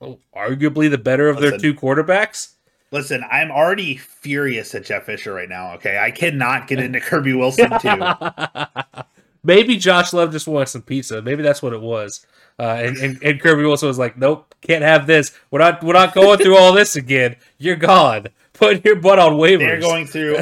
[0.00, 2.54] oh, arguably the better of their two quarterbacks.
[2.90, 5.74] Listen, I'm already furious at Jeff Fisher right now.
[5.74, 8.02] Okay, I cannot get into Kirby Wilson too.
[9.44, 11.22] Maybe Josh Love just wants some pizza.
[11.22, 12.26] Maybe that's what it was.
[12.58, 15.36] Uh, and, and, and Kirby Wilson was like, "Nope, can't have this.
[15.50, 17.36] We're not we're not going through all this again.
[17.58, 18.28] You're gone.
[18.52, 20.38] Put your butt on waivers." They're going through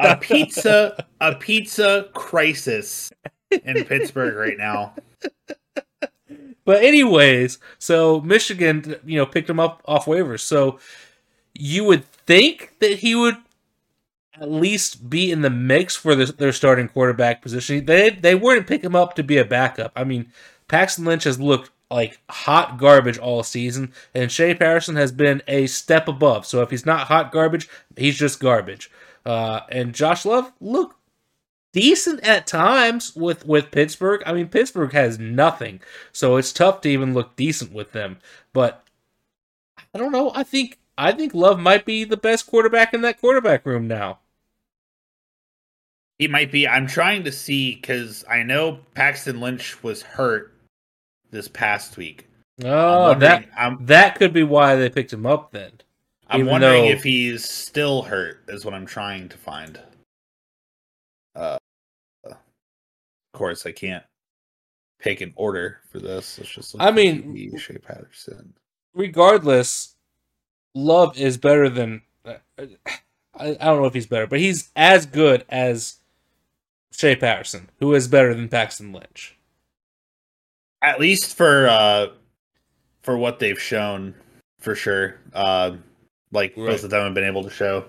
[0.00, 3.12] a pizza a pizza crisis
[3.50, 4.94] in Pittsburgh right now.
[6.64, 10.40] But anyways, so Michigan, you know, picked him up off waivers.
[10.40, 10.78] So
[11.54, 13.36] you would think that he would
[14.40, 17.84] at least be in the mix for the, their starting quarterback position.
[17.84, 19.92] They they wouldn't pick him up to be a backup.
[19.94, 20.32] I mean,
[20.68, 25.66] Paxton Lynch has looked like hot garbage all season, and Shea Patterson has been a
[25.66, 26.46] step above.
[26.46, 28.90] So if he's not hot garbage, he's just garbage.
[29.24, 30.96] Uh, and Josh Love looked
[31.72, 34.22] decent at times with with Pittsburgh.
[34.26, 38.18] I mean, Pittsburgh has nothing, so it's tough to even look decent with them.
[38.52, 38.84] But
[39.94, 40.32] I don't know.
[40.34, 44.20] I think I think Love might be the best quarterback in that quarterback room now.
[46.18, 46.68] He might be.
[46.68, 50.54] I'm trying to see because I know Paxton Lynch was hurt
[51.30, 52.28] this past week.
[52.62, 55.72] Oh, that I'm, that could be why they picked him up then.
[56.28, 56.90] I'm wondering though...
[56.90, 58.44] if he's still hurt.
[58.46, 59.80] Is what I'm trying to find.
[61.34, 61.58] Uh,
[62.24, 62.36] of
[63.32, 64.04] course, I can't
[65.00, 66.38] pick an order for this.
[66.38, 66.76] Let's just.
[66.78, 68.54] I mean, Shea Patterson.
[68.94, 69.93] Regardless,
[70.74, 72.02] Love is better than.
[72.26, 72.36] I,
[73.36, 75.98] I don't know if he's better, but he's as good as
[76.92, 79.36] Shea Patterson, who is better than Paxton Lynch.
[80.82, 82.08] At least for uh
[83.02, 84.14] for what they've shown,
[84.58, 85.20] for sure.
[85.32, 85.76] Uh,
[86.32, 86.68] like right.
[86.68, 87.84] both of them have been able to show.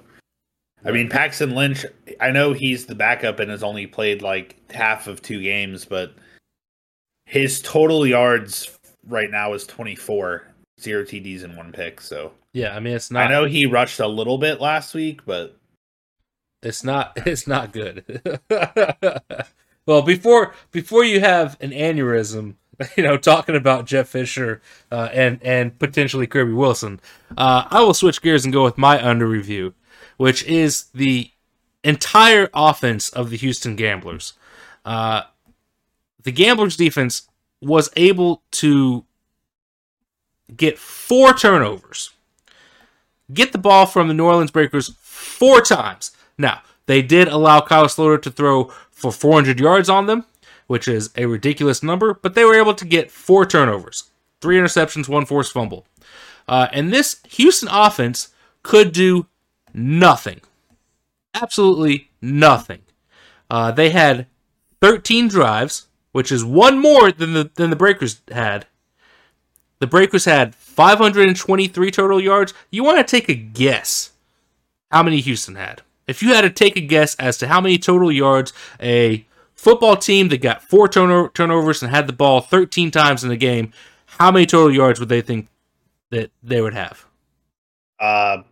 [0.83, 1.85] I mean, Paxton Lynch.
[2.19, 6.13] I know he's the backup and has only played like half of two games, but
[7.25, 10.47] his total yards right now is 24,
[10.79, 12.01] zero TDs and one pick.
[12.01, 13.27] So yeah, I mean it's not.
[13.27, 15.57] I know he rushed a little bit last week, but
[16.63, 18.21] it's not it's not good.
[19.85, 22.55] well, before before you have an aneurysm,
[22.97, 27.01] you know, talking about Jeff Fisher uh, and and potentially Kirby Wilson,
[27.37, 29.73] uh, I will switch gears and go with my under review,
[30.15, 31.31] which is the
[31.83, 34.31] entire offense of the Houston Gamblers.
[34.85, 35.23] Uh,
[36.23, 37.27] the Gamblers defense
[37.61, 39.03] was able to
[40.55, 42.14] get four turnovers,
[43.33, 46.11] get the ball from the New Orleans Breakers four times.
[46.37, 50.25] Now, they did allow Kyle Sloter to throw for 400 yards on them,
[50.67, 54.05] which is a ridiculous number, but they were able to get four turnovers,
[54.41, 55.85] three interceptions, one forced fumble.
[56.47, 58.29] Uh, and this Houston offense
[58.63, 59.27] could do
[59.73, 60.41] nothing.
[61.33, 62.81] Absolutely nothing.
[63.49, 64.27] Uh, they had
[64.81, 68.65] 13 drives, which is one more than the than the Breakers had.
[69.79, 72.53] The Breakers had 523 total yards.
[72.71, 74.11] You want to take a guess
[74.91, 75.81] how many Houston had?
[76.07, 79.97] If you had to take a guess as to how many total yards a football
[79.97, 83.73] team that got four turno- turnovers and had the ball 13 times in the game,
[84.05, 85.47] how many total yards would they think
[86.11, 87.05] that they would have?
[87.99, 88.43] Uh,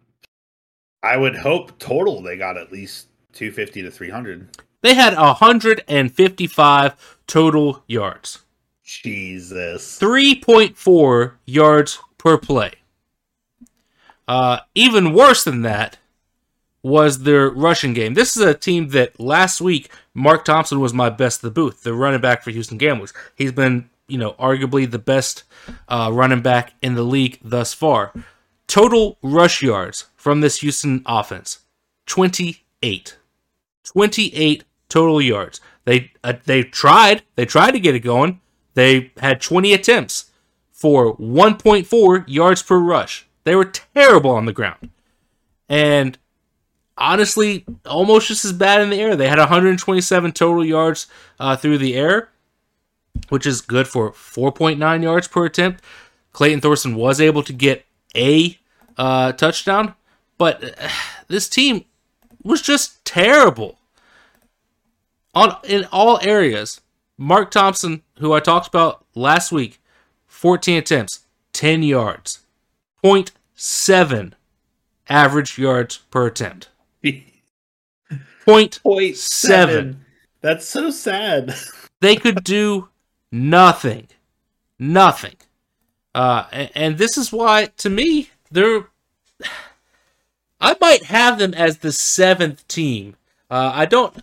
[1.02, 4.58] I would hope total they got at least 250 to 300.
[4.82, 8.43] They had 155 total yards.
[8.84, 10.00] Jesus.
[10.00, 12.74] 3.4 yards per play.
[14.28, 15.98] Uh, even worse than that,
[16.84, 18.14] was their rushing game.
[18.14, 21.82] This is a team that last week Mark Thompson was my best of the booth,
[21.84, 23.14] the running back for Houston Gamblers.
[23.36, 25.44] He's been, you know, arguably the best
[25.88, 28.14] uh, running back in the league thus far.
[28.68, 31.60] Total rush yards from this Houston offense
[32.08, 33.18] 28.
[33.86, 35.62] 28 total yards.
[35.86, 38.42] They uh, they tried, they tried to get it going.
[38.74, 40.32] They had 20 attempts
[40.72, 43.26] for 1.4 yards per rush.
[43.44, 44.90] They were terrible on the ground.
[45.70, 46.18] And
[46.98, 49.16] honestly almost just as bad in the air.
[49.16, 51.08] They had 127 total yards
[51.40, 52.30] uh, through the air,
[53.30, 55.84] which is good for 4.9 yards per attempt.
[56.32, 58.58] Clayton Thorson was able to get a
[58.98, 59.96] uh, touchdown,
[60.38, 60.90] but uh,
[61.28, 61.86] this team
[62.44, 63.80] was just terrible
[65.34, 66.82] on in all areas.
[67.18, 69.80] Mark Thompson, who I talked about last week,
[70.28, 72.40] 14 attempts, 10 yards,
[73.04, 74.34] 0.7
[75.10, 76.70] average yards per attempt.
[78.46, 79.74] Point, Point seven.
[79.74, 80.06] seven.
[80.42, 81.56] That's so sad.
[82.02, 82.90] they could do
[83.32, 84.08] nothing.
[84.78, 85.36] Nothing.
[86.14, 88.88] Uh, and, and this is why, to me, they're.
[90.60, 93.16] I might have them as the seventh team.
[93.50, 94.16] Uh, I don't.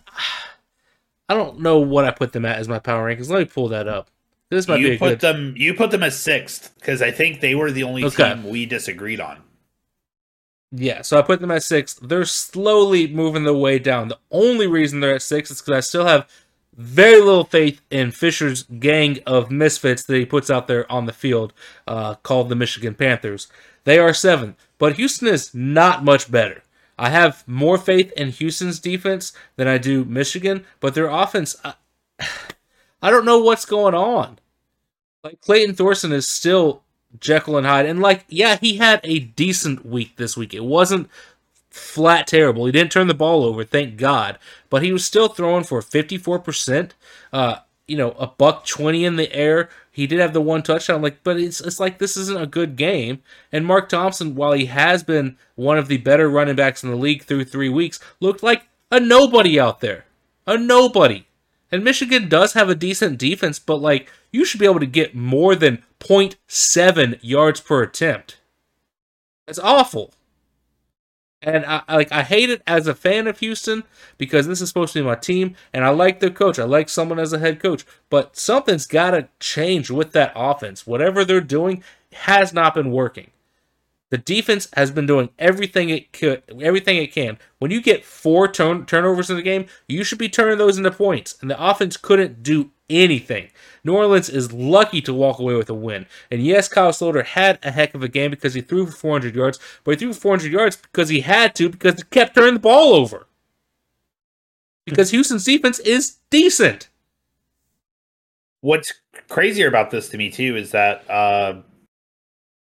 [1.31, 3.29] I don't know what I put them at as my power rankings.
[3.29, 4.09] Let me pull that up.
[4.49, 5.19] This might you be put good...
[5.21, 5.53] them.
[5.55, 8.33] You put them as sixth because I think they were the only okay.
[8.33, 9.41] team we disagreed on.
[10.73, 11.93] Yeah, so I put them at six.
[11.93, 14.09] They're slowly moving their way down.
[14.09, 16.27] The only reason they're at six is because I still have
[16.75, 21.13] very little faith in Fisher's gang of misfits that he puts out there on the
[21.13, 21.53] field,
[21.87, 23.47] uh, called the Michigan Panthers.
[23.85, 26.61] They are seven, but Houston is not much better.
[27.01, 31.73] I have more faith in Houston's defense than I do Michigan, but their offense, I,
[33.01, 34.37] I don't know what's going on.
[35.23, 36.83] Like Clayton Thorson is still
[37.19, 40.53] Jekyll and Hyde, and like, yeah, he had a decent week this week.
[40.53, 41.09] It wasn't
[41.71, 42.67] flat terrible.
[42.67, 44.37] He didn't turn the ball over, thank God,
[44.69, 46.93] but he was still throwing for fifty four percent.
[47.33, 49.69] Uh, You know, a buck twenty in the air.
[49.91, 52.75] He did have the one touchdown, like, but it's it's like this isn't a good
[52.75, 53.21] game.
[53.51, 56.95] And Mark Thompson, while he has been one of the better running backs in the
[56.95, 60.05] league through three weeks, looked like a nobody out there,
[60.47, 61.25] a nobody.
[61.71, 65.15] And Michigan does have a decent defense, but like you should be able to get
[65.15, 68.37] more than 0.7 yards per attempt.
[69.47, 70.13] That's awful.
[71.41, 73.83] And I like I hate it as a fan of Houston
[74.17, 76.59] because this is supposed to be my team and I like their coach.
[76.59, 80.85] I like Sumlin as a head coach, but something's got to change with that offense.
[80.85, 83.31] Whatever they're doing has not been working.
[84.11, 87.39] The defense has been doing everything it could, everything it can.
[87.59, 90.91] When you get four turn- turnovers in the game, you should be turning those into
[90.91, 93.49] points, and the offense couldn't do anything.
[93.83, 96.05] New Orleans is lucky to walk away with a win.
[96.29, 99.35] And yes, Kyle Sloter had a heck of a game because he threw for 400
[99.35, 102.55] yards, but he threw for 400 yards because he had to because he kept turning
[102.55, 103.27] the ball over.
[104.85, 106.89] Because Houston's defense is decent.
[108.61, 108.93] What's
[109.29, 111.61] crazier about this to me too is that uh,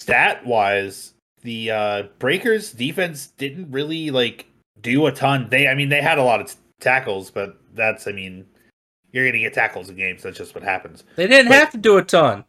[0.00, 4.46] stat wise, the uh, Breakers defense didn't really like
[4.80, 5.48] do a ton.
[5.50, 8.46] They, I mean, they had a lot of t- tackles, but that's, I mean,
[9.16, 10.22] you're going to get tackles in games.
[10.22, 11.04] That's just what happens.
[11.16, 12.44] They didn't But- have to do a ton.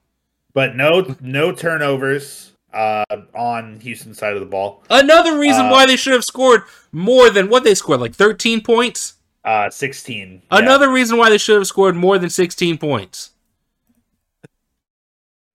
[0.54, 4.84] But no, no turnovers uh, on Houston's side of the ball.
[4.90, 8.62] Another reason Uh, why they should have scored more than what they scored, like 13
[8.62, 9.14] points.
[9.46, 10.42] Uh, 16.
[10.52, 10.58] yeah.
[10.60, 13.30] Another reason why they should have scored more than 16 points.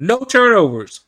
[0.01, 1.01] No turnovers.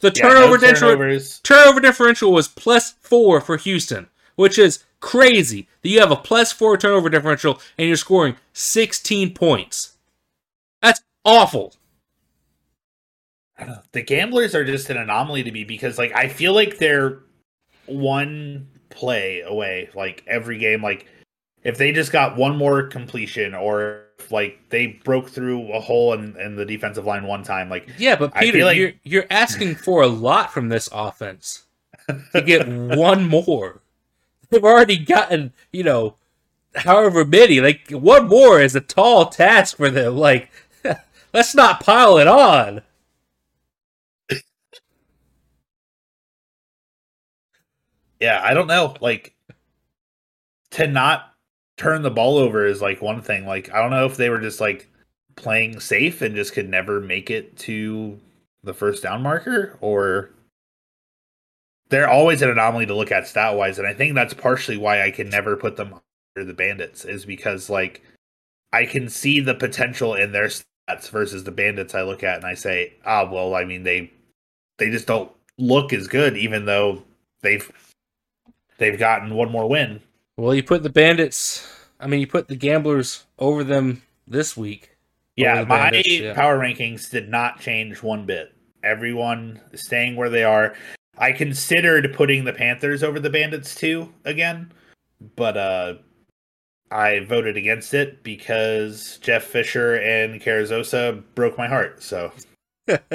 [0.00, 5.66] The Yeah, no turnover, differential, turnover differential was plus four for Houston, which is crazy
[5.82, 9.96] that you have a plus four turnover differential and you're scoring 16 points.
[10.82, 11.74] That's awful.
[13.92, 17.20] the gamblers are just an anomaly to me because like I feel like they're
[17.86, 21.06] one play away like every game like
[21.62, 26.14] if they just got one more completion or if, like they broke through a hole
[26.14, 29.74] in, in the defensive line one time like Yeah, but Peter, like- you're you're asking
[29.74, 31.64] for a lot from this offense
[32.32, 33.82] to get one more.
[34.60, 36.16] They've already gotten, you know,
[36.74, 37.60] however many.
[37.60, 40.16] Like one more is a tall task for them.
[40.16, 40.50] Like,
[41.32, 42.82] let's not pile it on.
[48.20, 49.34] yeah I don't know like
[50.72, 51.34] to not
[51.76, 54.40] turn the ball over is like one thing like I don't know if they were
[54.40, 54.88] just like
[55.36, 58.20] playing safe and just could never make it to
[58.62, 60.30] the first down marker or
[61.90, 65.02] they're always an anomaly to look at stat wise and i think that's partially why
[65.02, 65.94] i can never put them
[66.36, 68.02] under the bandits is because like
[68.72, 72.46] i can see the potential in their stats versus the bandits i look at and
[72.46, 74.10] i say ah well i mean they
[74.78, 77.02] they just don't look as good even though
[77.42, 77.70] they've
[78.78, 80.00] they've gotten one more win
[80.38, 81.68] Well, you put the bandits.
[82.00, 84.96] I mean, you put the gamblers over them this week.
[85.36, 86.32] yeah my Bandits, yeah.
[86.34, 90.74] power rankings did not change one bit everyone is staying where they are
[91.20, 94.72] i considered putting the panthers over the bandits too again
[95.36, 95.94] but uh
[96.90, 102.32] i voted against it because jeff fisher and Carrizosa broke my heart so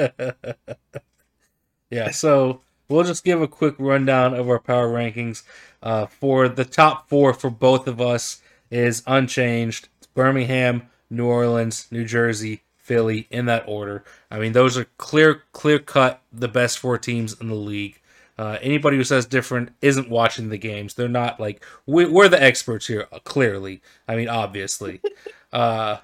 [1.90, 5.42] yeah, so we'll just give a quick rundown of our power rankings.
[5.82, 8.40] Uh, for the top four for both of us
[8.70, 9.88] is unchanged.
[9.98, 14.04] It's Birmingham, New Orleans, New Jersey, Philly, in that order.
[14.30, 18.00] I mean, those are clear, clear cut the best four teams in the league.
[18.38, 20.94] Uh, anybody who says different isn't watching the games.
[20.94, 23.08] They're not like we, we're the experts here.
[23.12, 25.00] uh, Clearly, I mean, obviously.
[25.52, 25.98] uh,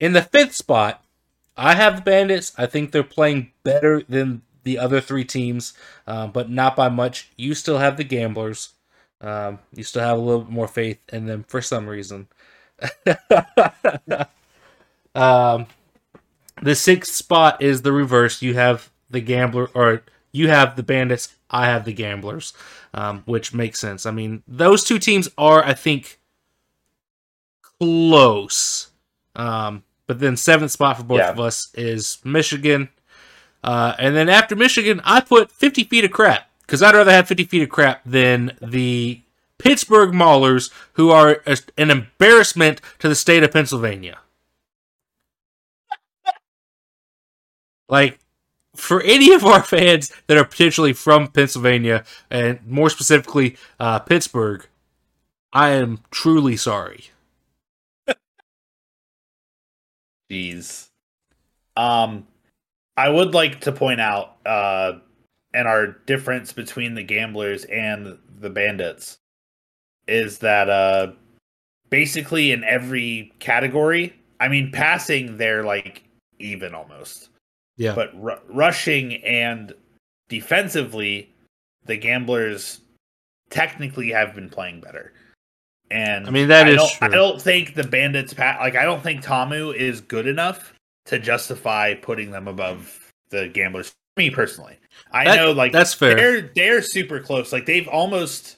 [0.00, 1.04] in the fifth spot,
[1.56, 2.52] I have the Bandits.
[2.58, 5.72] I think they're playing better than the other three teams,
[6.06, 7.30] uh, but not by much.
[7.36, 8.70] You still have the Gamblers.
[9.20, 12.28] Um, you still have a little bit more faith in them for some reason.
[15.14, 15.66] um,
[16.62, 18.42] the sixth spot is the reverse.
[18.42, 20.02] You have the Gambler, or
[20.32, 21.34] you have the Bandits.
[21.50, 22.52] I have the Gamblers,
[22.94, 24.04] um, which makes sense.
[24.06, 26.18] I mean, those two teams are, I think,
[27.78, 28.88] close.
[29.34, 31.30] Um, but then seventh spot for both Yeah.
[31.30, 32.88] of us is Michigan.
[33.62, 36.48] Uh, and then after Michigan, I put 50 feet of crap.
[36.62, 39.20] because I'd rather have 50 feet of crap than the
[39.58, 44.18] Pittsburgh Maulers, who are a, an embarrassment to the state of Pennsylvania.
[47.88, 48.18] Like,
[48.74, 54.66] for any of our fans that are potentially from Pennsylvania, and more specifically uh, Pittsburgh,
[55.52, 57.06] I am truly sorry.
[60.30, 60.88] Jeez.
[61.76, 62.26] Um,
[62.96, 64.94] I would like to point out, uh,
[65.54, 69.18] and our difference between the gamblers and the bandits
[70.06, 71.12] is that, uh,
[71.90, 76.04] basically in every category, I mean, passing, they're like
[76.38, 77.30] even almost.
[77.76, 77.94] Yeah.
[77.94, 79.74] But r- rushing and
[80.28, 81.32] defensively,
[81.84, 82.80] the gamblers
[83.50, 85.12] technically have been playing better.
[85.90, 87.08] And I mean, that I is don't, true.
[87.08, 90.72] I don't think the bandits pa- like I don't think Ta'amu is good enough
[91.06, 93.92] to justify putting them above the gamblers.
[94.16, 94.78] Me personally,
[95.12, 96.16] I That- know like that's fair.
[96.16, 97.52] They're they're super close.
[97.52, 98.56] Like they've almost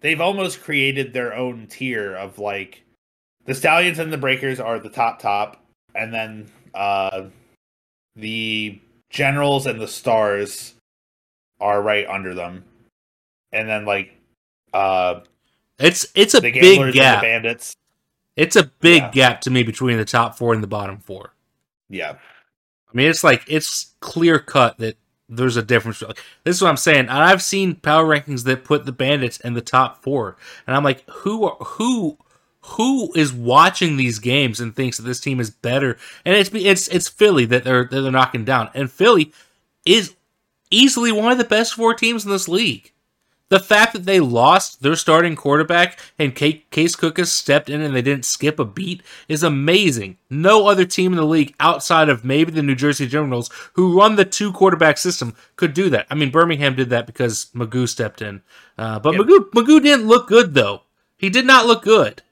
[0.00, 2.82] they've almost created their own tier of like
[3.44, 5.62] the stallions and the breakers are the top top,
[5.96, 7.24] and then uh
[8.16, 10.74] the generals and the stars
[11.60, 12.64] are right under them,
[13.52, 14.12] and then like
[14.72, 15.20] uh
[15.78, 17.20] It's it's a big gap.
[17.22, 17.74] the bandits.
[18.36, 19.10] It's a big Yeah.
[19.10, 21.34] gap to me between the top four and the bottom four.
[21.88, 24.96] Yeah, I mean, it's like it's clear cut that
[25.28, 26.02] there's a difference.
[26.44, 27.08] This is what I'm saying.
[27.08, 30.36] I've seen power rankings that put the Bandits in the top four,
[30.66, 32.18] and I'm like, who are, who
[32.62, 35.96] who is watching these games and thinks that this team is better?
[36.24, 39.32] And it's it's it's Philly that they're that they're knocking down, and Philly
[39.84, 40.14] is
[40.70, 42.92] easily one of the best four teams in this league.
[43.48, 47.94] The fact that they lost their starting quarterback and Ca- Case Cookus stepped in and
[47.94, 50.16] they didn't skip a beat is amazing.
[50.30, 54.16] No other team in the league outside of maybe the New Jersey Generals, who run
[54.16, 56.06] the two quarterback system, could do that.
[56.08, 58.40] I mean, Birmingham did that because McGough stepped in,
[58.78, 59.26] uh, but Yep.
[59.26, 60.84] McGough McGough didn't look good though.
[61.18, 62.22] He did not look good.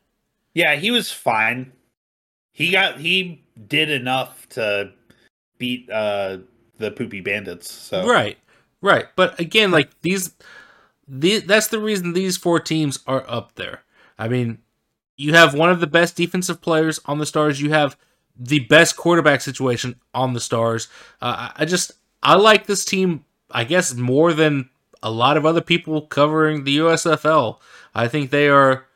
[0.54, 1.72] Yeah, he was fine.
[2.52, 4.92] He got he did enough to
[5.58, 6.38] beat uh
[6.78, 7.70] the poopy bandits.
[7.70, 8.38] So Right,
[8.80, 9.06] right.
[9.14, 10.34] But again, like these,
[11.06, 13.82] the that's the reason these four teams are up there.
[14.18, 14.58] I mean,
[15.16, 17.60] you have one of the best defensive players on the Stars.
[17.60, 17.96] You have
[18.36, 20.88] the best quarterback situation on the Stars.
[21.20, 21.92] Uh, I I just
[22.22, 23.24] I like this team.
[23.50, 24.70] I guess more than
[25.02, 27.58] a lot of other people covering the USFL.
[27.94, 28.86] I think they are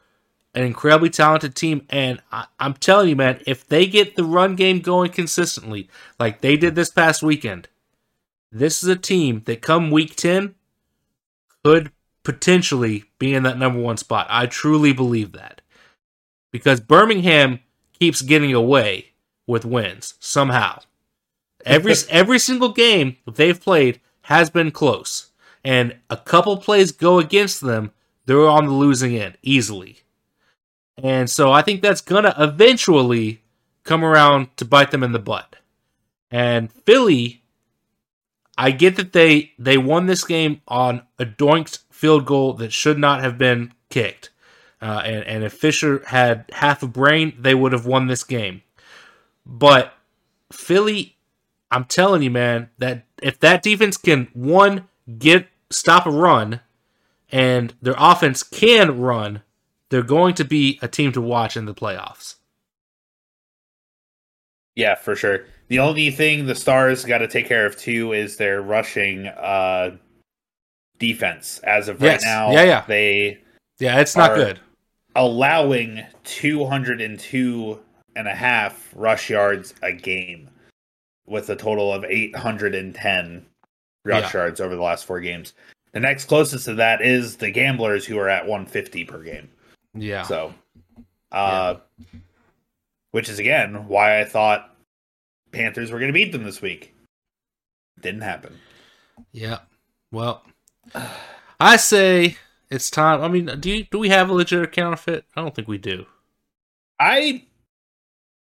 [0.55, 4.55] an incredibly talented team, and I, I'm telling you, man, if they get the run
[4.55, 5.88] game going consistently,
[6.18, 7.68] like they did this past weekend,
[8.52, 10.55] this is a team that come week 10
[11.64, 11.90] could
[12.22, 14.26] potentially be in that number one spot.
[14.30, 15.61] I truly believe that.
[16.52, 17.61] Because Birmingham
[17.98, 19.12] keeps getting away
[19.46, 20.80] with wins somehow.
[21.64, 25.30] Every every single game they've played has been close.
[25.64, 27.92] And a couple plays go against them,
[28.26, 30.03] they're on the losing end easily.
[30.97, 33.42] And so I think that's going to eventually
[33.82, 35.57] come around to bite them in the butt.
[36.30, 37.42] And Philly
[38.57, 42.99] I get that they they won this game on a doinked field goal that should
[42.99, 44.30] not have been kicked.
[44.80, 48.62] Uh, and, and if Fisher had half a brain, they would have won this game.
[49.47, 49.95] But
[50.53, 51.16] Philly,
[51.70, 54.88] I'm telling you, man, that if that defense can one
[55.18, 56.61] get stop a run,
[57.32, 59.42] and their offense can run,
[59.95, 62.34] they're going to be a team to watch in the playoffs.
[64.74, 65.45] Yeah, for sure.
[65.68, 69.97] The only thing the Stars got to take care of too is their rushing uh
[70.99, 71.61] defense.
[71.61, 72.22] As of Yes.
[72.24, 72.84] right now, Yeah, yeah.
[72.88, 73.38] they
[73.78, 74.59] Yeah, it's not good.
[75.14, 77.80] allowing 202
[78.16, 80.51] and a half rush yards a game
[81.24, 83.47] with a total of 810
[84.05, 84.40] rush Yeah.
[84.40, 85.53] yards over the last four games.
[85.92, 89.51] The next closest to that is the Gamblers who are at 150 per game.
[89.95, 90.22] Yeah.
[90.22, 90.55] So,
[91.32, 91.76] uh,
[93.12, 94.74] which is again why I thought
[95.53, 96.95] Panthers were going to beat them this week.
[98.01, 98.59] Didn't happen.
[99.32, 99.61] Yeah.
[100.11, 100.45] Well,
[101.61, 102.36] I say
[102.70, 103.20] it's time.
[103.22, 105.24] I mean, do you, do we have a legit counterfeit?
[105.36, 106.07] I don't think we do.
[106.99, 107.45] I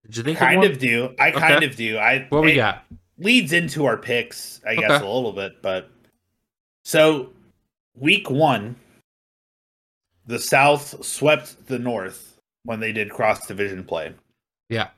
[0.06, 1.14] Did you think kind of do.
[1.18, 1.66] I kind Okay.
[1.66, 1.98] of do.
[1.98, 2.84] I What we got?
[3.18, 5.62] leads into our picks, I guess, a little bit.
[5.62, 5.90] But
[6.84, 7.30] so
[7.94, 8.76] week one,
[10.26, 14.14] the South swept the North when they did cross division play.
[14.68, 14.88] Yeah.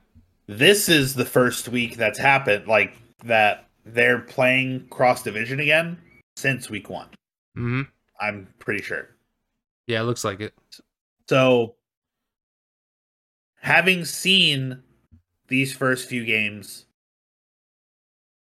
[0.47, 5.97] This is the first week that's happened, like that they're playing cross division again
[6.35, 7.09] since week one.
[7.55, 7.81] hmm
[8.19, 9.09] I'm pretty sure.
[9.87, 10.53] Yeah, it looks like it.
[11.27, 11.75] So,
[13.59, 14.81] having seen
[15.47, 16.85] these first few games,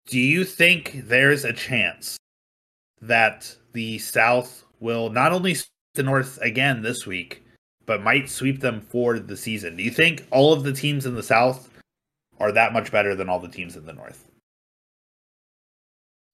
[0.07, 2.19] do you think there's a chance
[3.01, 5.57] that the South will not only
[5.95, 7.43] the North again this week,
[7.87, 9.77] but might sweep them for the season.
[9.77, 11.71] Do you think all of the teams in the South
[12.39, 14.29] are that much better than all the teams in the North?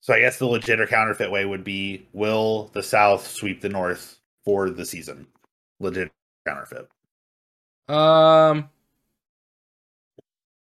[0.00, 3.68] So I guess the legit or counterfeit way would be will the South sweep the
[3.68, 5.26] North for the season?
[5.78, 6.10] Legit
[6.46, 6.88] counterfeit.
[7.88, 8.70] Um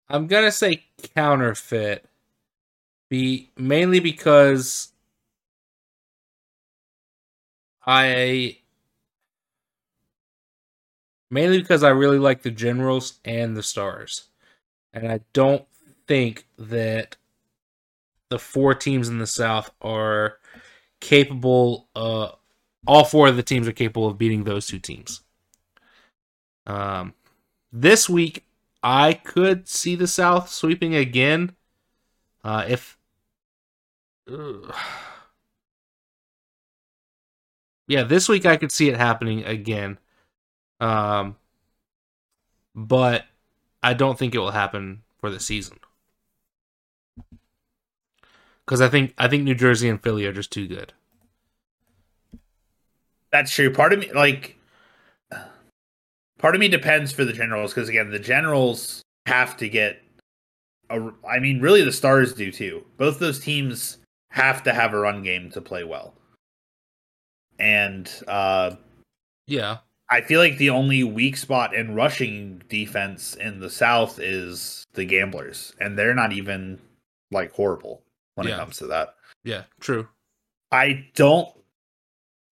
[0.08, 0.84] I'm gonna say
[1.16, 2.04] counterfeit.
[3.08, 4.92] Be mainly because
[7.84, 8.58] I
[11.30, 14.28] mainly because I really like the generals and the stars.
[14.92, 15.64] And I don't
[16.06, 17.16] think that
[18.30, 20.38] the four teams in the South are
[21.00, 22.30] capable uh
[22.86, 25.22] all four of the teams are capable of beating those two teams.
[26.66, 27.14] Um
[27.72, 28.44] this week
[28.82, 31.54] I could see the South sweeping again.
[32.44, 32.98] Uh if
[34.28, 34.74] Ugh.
[37.88, 39.98] Yeah, this week I could see it happening again.
[40.80, 41.36] Um
[42.74, 43.24] but
[43.82, 45.78] I don't think it will happen for the season
[48.66, 50.92] because I think I think New Jersey and Philly are just too good.
[53.30, 53.72] That's true.
[53.72, 54.56] Part of me, like,
[56.38, 60.02] part of me depends for the Generals because again, the Generals have to get.
[60.90, 62.84] A, I mean, really, the Stars do too.
[62.96, 63.98] Both those teams
[64.30, 66.14] have to have a run game to play well,
[67.58, 68.76] and uh,
[69.46, 74.84] yeah, I feel like the only weak spot in rushing defense in the South is
[74.94, 76.78] the Gamblers, and they're not even
[77.32, 78.02] like horrible
[78.36, 78.54] when Yeah.
[78.54, 79.14] it comes to that.
[79.44, 80.08] yeah, true.
[80.72, 81.48] I don't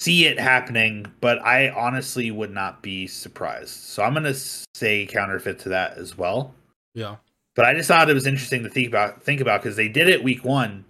[0.01, 3.71] see it happening, but I honestly would not be surprised.
[3.71, 4.35] So I'm going to
[4.75, 6.55] say counterfeit to that as well.
[6.95, 7.17] Yeah,
[7.57, 10.09] But I just thought it was interesting to think about think about because they did
[10.09, 10.85] it week one,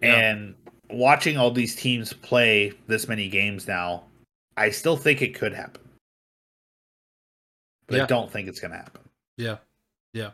[0.00, 0.14] Yeah.
[0.14, 0.54] and
[0.90, 4.04] watching all these teams play this many games now,
[4.56, 5.82] I still think it could happen.
[7.86, 8.02] But Yeah.
[8.04, 9.02] I don't think it's going to happen.
[9.36, 9.58] yeah,
[10.12, 10.30] yeah.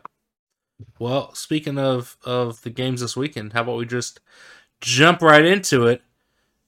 [0.97, 4.19] Well, speaking of of the games this weekend, how about we just
[4.79, 6.01] jump right into it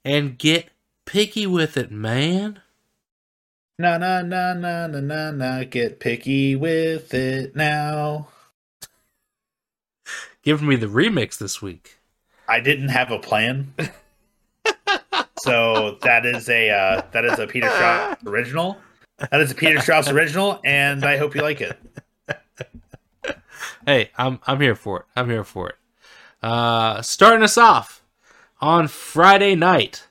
[0.06, 0.70] and get
[1.06, 2.62] picky with it, man?
[3.80, 5.64] Na na na na na na na.
[5.64, 8.28] Get picky with it now.
[10.44, 11.98] Give me the remix this week.
[12.48, 13.74] I didn't have a plan.
[15.44, 18.78] so that is a uh, that is a Peter Strauss original.
[19.30, 21.78] That is a Peter Strauss original, and I hope you like it.
[23.86, 25.06] Hey, I'm I'm here for it.
[25.18, 25.76] I'm here for it.
[26.42, 28.02] Uh, starting us off
[28.62, 30.08] on Friday night,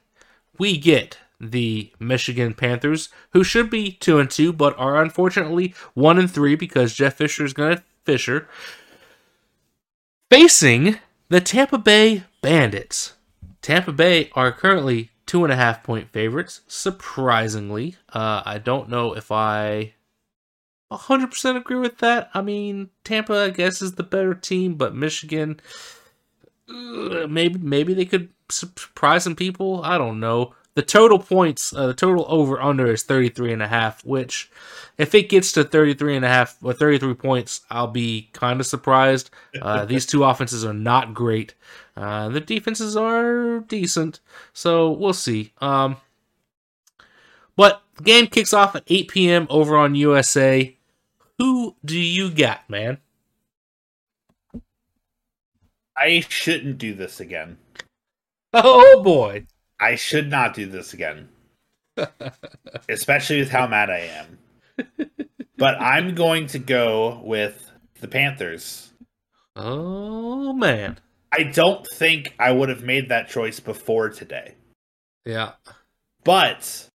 [0.59, 6.19] we get the Michigan Panthers, who should be two and two, but are unfortunately one
[6.19, 8.49] and three because Jeff Fisher is gonna Fisher,
[10.31, 10.99] facing
[11.31, 13.15] the Tampa Bay Bandits.
[13.63, 16.63] Tampa Bay are currently two and a half point favorites.
[16.67, 19.95] Surprisingly, uh, I don't know if I
[20.91, 22.31] 100% agree with that.
[22.35, 25.61] I mean, Tampa, I guess, is the better team, but Michigan,
[26.69, 29.83] maybe maybe they could surprise some people.
[29.83, 30.55] I don't know.
[30.75, 34.51] The total points, uh, the total over under is 33 and a half, which
[34.97, 38.67] if it gets to 33 and a half or 33 points, I'll be kind of
[38.67, 39.29] surprised.
[39.61, 41.55] Uh, these two offenses are not great.
[41.95, 44.21] Uh, the defenses are decent,
[44.55, 45.53] so we'll see.
[45.61, 45.97] Um,
[47.55, 49.47] but the game kicks off at 8 p.m.
[49.51, 50.75] over on USA.
[51.39, 52.99] Who do you got, man?
[55.97, 57.59] I shouldn't do this again.
[58.55, 59.47] Oh boy.
[59.83, 61.29] I should not do this again.
[62.89, 64.39] Especially with how mad I am.
[65.57, 67.69] But I'm going to go with
[68.01, 68.93] the Panthers.
[69.57, 71.01] Oh man.
[71.33, 74.55] I don't think I would have made that choice before today.
[75.25, 75.53] Yeah.
[76.23, 76.89] But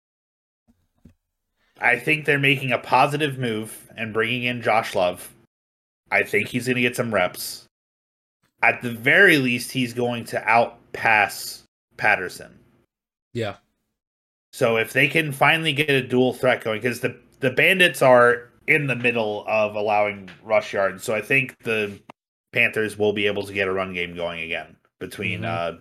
[1.80, 5.34] I think they're making a positive move and bringing in Josh Love.
[6.12, 7.64] I think he's going to get some reps.
[8.62, 11.62] At the very least, he's going to outpass
[11.96, 12.56] Patterson.
[13.36, 13.56] Yeah.
[14.52, 18.48] So if they can finally get a dual threat going, because the the Bandits are
[18.66, 22.00] in the middle of allowing rush yards, so I think the
[22.52, 25.44] Panthers will be able to get a run game going again between Mhm.
[25.44, 25.78] uh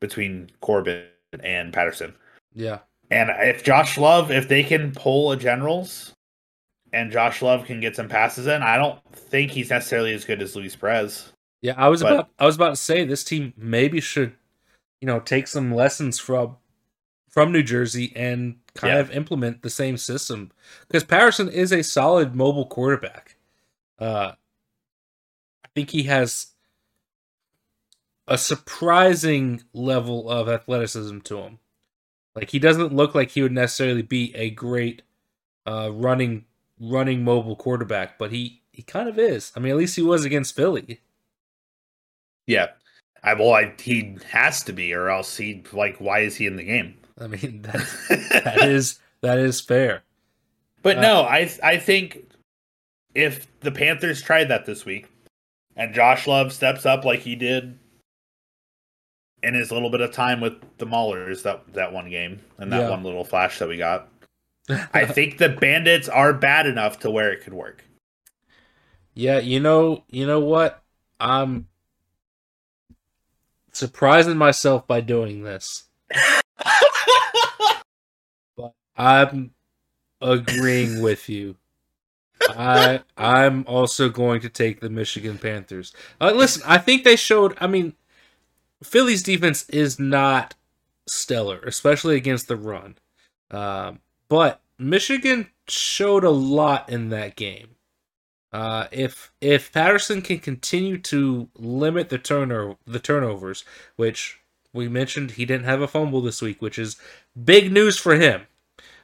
[0.00, 1.04] between Corbin
[1.40, 2.14] and Patterson.
[2.54, 2.78] Yeah.
[3.10, 6.14] And if Josh Love, if they can pull a Generals,
[6.92, 10.40] and Josh Love can get some passes in, I don't think he's necessarily as good
[10.40, 11.32] as Luis Perez.
[11.60, 14.32] Yeah, I was But- about I was about to say this team maybe should,
[15.04, 16.56] you know, take some lessons from
[17.28, 19.00] from New Jersey and kind Yeah.
[19.00, 20.50] of implement the same system
[20.88, 23.36] because Patterson is a solid mobile quarterback.
[23.98, 24.32] Uh,
[25.62, 26.52] I think he has
[28.26, 31.58] a surprising level of athleticism to him.
[32.34, 35.02] Like he doesn't look like he would necessarily be a great
[35.66, 36.46] uh, running
[36.80, 39.52] running mobile quarterback, but he he kind of is.
[39.54, 41.02] I mean, at least he was against Philly.
[42.46, 42.68] Yeah,
[43.24, 46.56] I well, I, he has to be, or else he like why is he in
[46.56, 46.94] the game?
[47.18, 50.02] I mean, that that is that is fair.
[50.82, 52.30] But uh, no, I I think
[53.14, 55.08] if the Panthers tried that this week,
[55.74, 57.78] and Josh Love steps up like he did
[59.42, 62.82] in his little bit of time with the Maulers that that one game and that
[62.82, 62.90] yeah.
[62.90, 64.08] one little flash that we got.
[64.94, 67.84] I think the Bandits are bad enough to where it could work.
[69.14, 70.82] Yeah, you know, you know what?
[71.20, 71.68] I'm
[73.76, 75.84] surprising myself by doing this.
[78.56, 79.52] but I'm
[80.20, 81.56] agreeing with you.
[82.50, 85.92] I I'm also going to take the Michigan Panthers.
[86.20, 87.56] Uh, listen, I think they showed.
[87.60, 87.94] I mean,
[88.82, 90.54] Philly's defense is not
[91.06, 92.96] stellar, especially against the run.
[93.50, 97.73] Um, but Michigan showed a lot in that game.
[98.54, 103.64] Uh, if if Patterson can continue to limit the turnover the turnovers,
[103.96, 104.38] which
[104.72, 106.96] we mentioned he didn't have a fumble this week, which is
[107.44, 108.42] big news for him.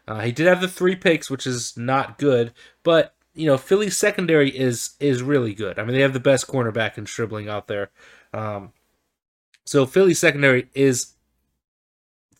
[0.06, 2.52] Uh, he did have the three picks, which is not good,
[2.84, 5.80] but you know Philly's secondary is is really good.
[5.80, 7.90] I mean they have the best cornerback in Stribling out there.
[8.32, 8.72] Um,
[9.66, 11.14] so Philly secondary is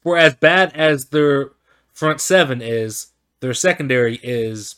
[0.01, 1.51] for as bad as their
[1.93, 3.09] front seven is,
[3.41, 4.77] their secondary is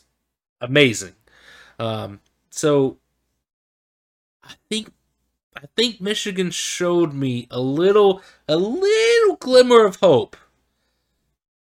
[0.59, 1.13] amazing.
[1.77, 2.21] Um,
[2.53, 2.97] so
[4.43, 4.91] I think
[5.57, 10.37] I think Michigan showed me a little a little glimmer of hope.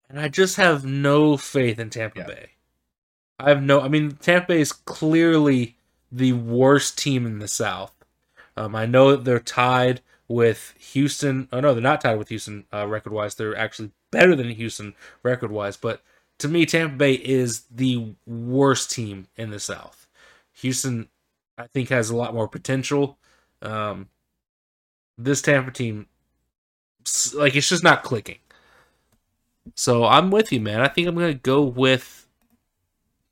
[0.09, 2.27] And I just have no faith in Tampa yeah.
[2.27, 2.51] Bay.
[3.39, 5.77] I have no I mean Tampa Bay is clearly
[6.11, 7.95] the worst team in the South.
[8.57, 11.49] Um, I know that they're tied with Houston.
[11.53, 13.37] Oh no, they're not tied with Houston uh, record wise.
[13.37, 15.77] They're actually better than Houston record wise.
[15.77, 16.03] But
[16.39, 20.02] to me, Tampa Bay is the worst team in the South.
[20.63, 21.09] Houston,
[21.59, 23.19] I think, has a lot more potential.
[23.61, 24.09] Um,
[25.19, 26.07] this Tampa team,
[27.35, 28.39] like, it's just not clicking.
[29.75, 30.81] So I'm with you, man.
[30.81, 32.27] I think I'm gonna go with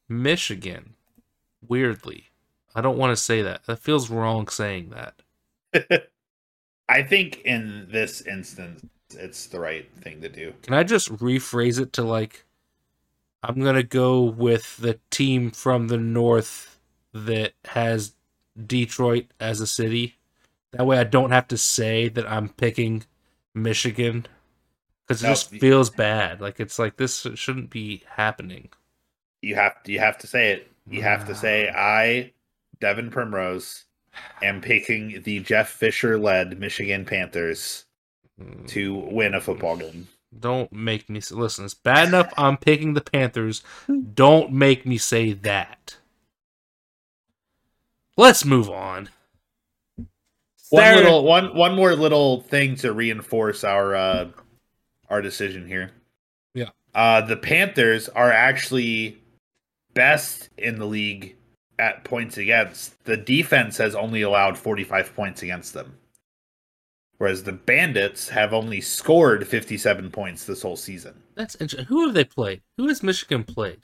[0.09, 0.95] Michigan.
[1.67, 2.27] Weirdly,
[2.75, 3.65] I don't want to say that.
[3.67, 6.09] That feels wrong saying that.
[6.89, 10.55] I think in this instance, it's the right thing to do.
[10.63, 12.45] Can I just rephrase it to like,
[13.43, 16.80] I'm gonna go with the team from the north
[17.13, 18.15] that has
[18.67, 20.17] Detroit as a city.
[20.73, 23.05] That way, I don't have to say that I'm picking
[23.55, 24.27] Michigan
[25.07, 26.41] because it no, just feels bad.
[26.41, 28.69] Like it's like this shouldn't be happening.
[29.43, 30.71] You have to, you have to say it.
[30.89, 32.33] You have to say I,
[32.81, 33.85] Devin Primrose,
[34.43, 37.87] am picking the Jeff Fisher led Michigan Panthers
[38.41, 38.65] hmm.
[38.67, 40.09] to win a football game.
[40.39, 41.65] Don't make me listen.
[41.65, 43.63] It's bad enough I'm picking the Panthers.
[44.15, 45.97] Don't make me say that.
[48.21, 49.09] Let's move on.
[50.69, 54.29] One little one one more little thing to reinforce our uh
[55.09, 55.93] our decision here.
[56.53, 56.69] Yeah.
[56.95, 59.17] Uh the Panthers are actually
[59.95, 61.35] best in the league
[61.79, 65.97] at points against, the defense has only allowed 45 points against them.
[67.17, 71.23] Whereas the Bandits have only scored 57 points this whole season.
[71.37, 71.87] That's interesting.
[71.87, 72.61] Who have they played?
[72.77, 73.81] Who has Michigan played?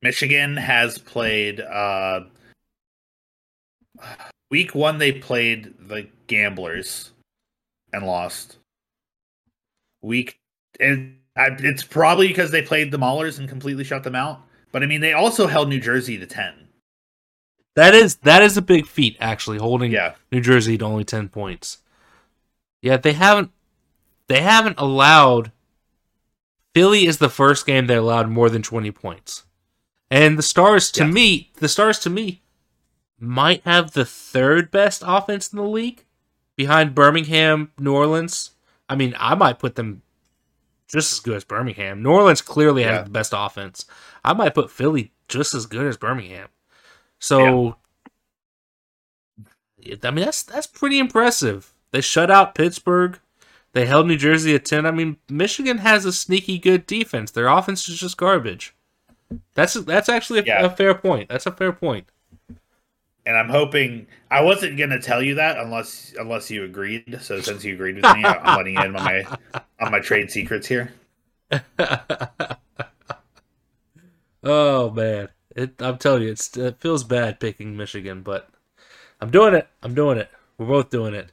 [0.00, 2.20] Michigan has played uh
[4.50, 7.12] week 1 they played the Gamblers
[7.92, 8.58] and lost.
[10.02, 10.38] Week
[10.78, 14.40] and it's probably because they played the Maulers and completely shut them out.
[14.72, 16.66] But I mean, they also held New Jersey to 10.
[17.76, 20.14] That is that is a big feat, actually, holding yeah.
[20.32, 21.78] New Jersey to only ten points.
[22.80, 23.50] Yeah, they haven't
[24.28, 25.52] they haven't allowed
[26.74, 29.44] Philly is the first game they allowed more than twenty points.
[30.10, 31.10] And the Stars to yeah.
[31.10, 32.40] me, the Stars to me
[33.18, 36.04] might have the third best offense in the league
[36.56, 38.52] behind Birmingham, New Orleans.
[38.88, 40.02] I mean, I might put them
[40.88, 42.02] just as good as Birmingham.
[42.02, 42.98] New Orleans clearly yeah.
[42.98, 43.86] has the best offense.
[44.24, 46.48] I might put Philly just as good as Birmingham.
[47.18, 47.76] So,
[49.78, 49.96] yeah.
[50.02, 51.72] I mean, that's that's pretty impressive.
[51.92, 53.18] They shut out Pittsburgh.
[53.72, 54.86] They held New Jersey at ten.
[54.86, 57.30] I mean, Michigan has a sneaky good defense.
[57.30, 58.74] Their offense is just garbage.
[59.54, 60.64] That's that's actually a, yeah.
[60.64, 61.28] a fair point.
[61.28, 62.08] That's a fair point.
[63.26, 67.18] And I'm hoping I wasn't gonna tell you that unless unless you agreed.
[67.20, 69.24] So since you agreed with me, I'm letting you in on my
[69.80, 70.94] on my trade secrets here.
[74.44, 75.28] oh man.
[75.56, 78.50] It, I'm telling you, it feels bad picking Michigan, but
[79.22, 79.66] I'm doing it.
[79.82, 80.28] I'm doing it.
[80.58, 81.32] We're both doing it.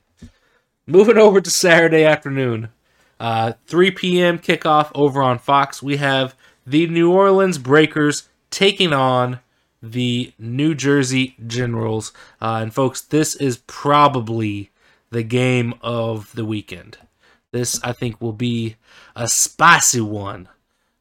[0.87, 2.69] moving over to Saturday afternoon,
[3.19, 4.39] uh, 3 p.m.
[4.39, 5.83] kickoff over on Fox.
[5.83, 6.35] We have
[6.65, 9.39] the New Orleans Breakers taking on
[9.83, 12.13] the New Jersey Generals.
[12.41, 14.71] Uh, and folks, this is probably
[15.11, 16.97] the game of the weekend.
[17.51, 18.77] This, I think, will be
[19.15, 20.47] a spicy one.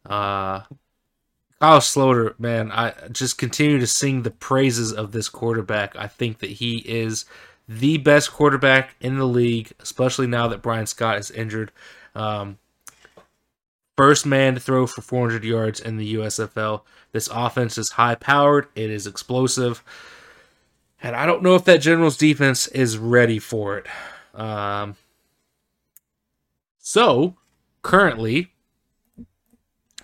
[0.05, 0.62] Uh,
[1.61, 5.95] Kyle Sloter, man, I just continue to sing the praises of this quarterback.
[5.95, 7.24] I think that he is
[7.68, 11.70] the best quarterback in the league, especially now that Bryan Scott is injured.
[12.16, 12.59] Um,
[14.03, 16.80] first man to throw for 400 yards in the USFL.
[17.12, 19.80] This offense is high powered, it is explosive,
[21.00, 23.86] and I don't know if that Generals defense is ready for it.
[24.34, 24.96] Um,
[26.80, 27.36] so,
[27.82, 28.48] currently,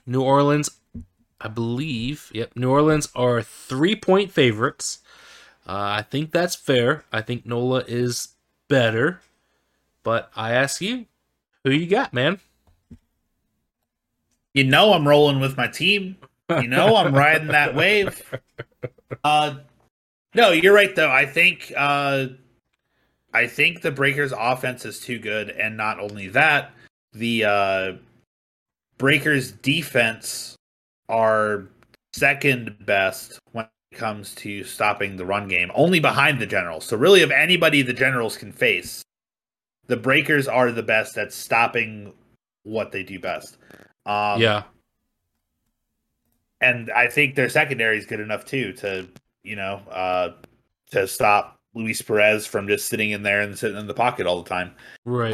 [0.07, 0.71] New Orleans
[1.41, 5.01] I believe, yep, New Orleans are three point favorites.
[5.67, 7.03] Uh, I think that's fair.
[7.13, 8.29] I think NOLA is
[8.69, 9.23] better.
[10.05, 11.07] But I ask you,
[11.65, 12.39] who you got, man?
[14.55, 16.17] You know I'm rolling with my team.
[16.51, 18.35] You know I'm riding that wave.
[19.25, 19.57] Uh,
[20.35, 21.11] no, you're right though.
[21.11, 22.27] I think uh,
[23.33, 26.73] I think the Breakers offense is too good, and not only that,
[27.13, 27.93] the uh,
[28.99, 30.57] Breakers defense
[31.09, 31.69] are
[32.13, 36.85] second best when it comes to stopping the run game, only behind the Generals.
[36.85, 39.03] So, really, of anybody the Generals can face,
[39.87, 42.13] the Breakers are the best at stopping
[42.65, 43.57] what they do best.
[44.09, 44.65] Um, yeah.
[46.61, 49.09] And I think their secondary is good enough too to,
[49.45, 50.31] you know, uh,
[50.91, 54.43] to stop Luis Perez from just sitting in there and sitting in the pocket all
[54.43, 54.75] the time.
[55.05, 55.31] Right.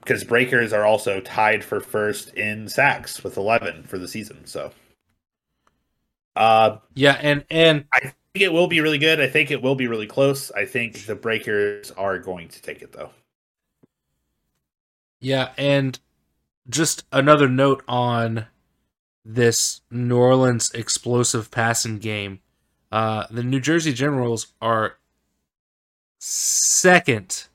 [0.00, 4.46] Because uh, Breakers are also tied for first in sacks with 11 for the season.
[4.46, 4.70] So
[6.36, 9.20] uh, yeah, and and I think it will be really good.
[9.20, 10.50] I think it will be really close.
[10.52, 13.10] I think the Breakers are going to take it though.
[15.20, 15.98] Yeah, and
[16.68, 18.46] just another note on
[19.24, 22.40] this New Orleans explosive passing game.
[22.90, 24.96] Uh, the New Jersey Generals are
[26.18, 27.46] second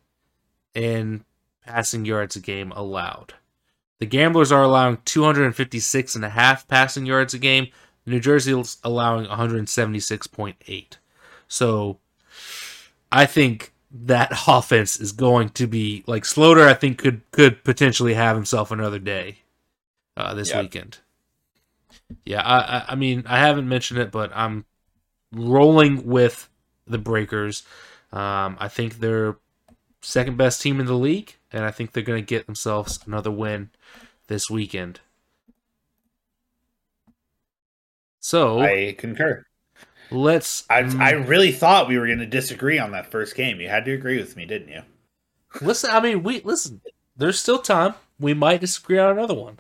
[0.74, 1.24] in
[1.66, 3.34] passing yards a game allowed.
[4.00, 7.68] The Gamblers are allowing 256 and a half passing yards a game.
[8.06, 10.98] New Jersey is allowing 176.8.
[11.48, 12.00] So
[13.12, 13.74] I think
[14.04, 16.68] that offense is going to be like Sloter.
[16.68, 19.40] I think could could potentially have himself another day
[20.18, 20.64] uh, this yep.
[20.64, 21.00] weekend.
[22.26, 24.66] Yeah, I, I I mean I haven't mentioned it, but I'm
[25.32, 26.50] rolling with
[26.86, 27.64] the Breakers.
[28.12, 29.38] Um, I think they're
[30.02, 33.32] second best team in the league, and I think they're going to get themselves another
[33.32, 33.72] win
[34.28, 35.00] this weekend.
[38.20, 39.46] So I concur.
[40.12, 40.66] Let's.
[40.70, 43.60] I I really thought we were going to disagree on that first game.
[43.60, 44.82] You had to agree with me, didn't you?
[45.62, 46.82] Listen, I mean, we listen.
[47.16, 47.96] There's still time.
[48.20, 49.60] We might disagree on another one.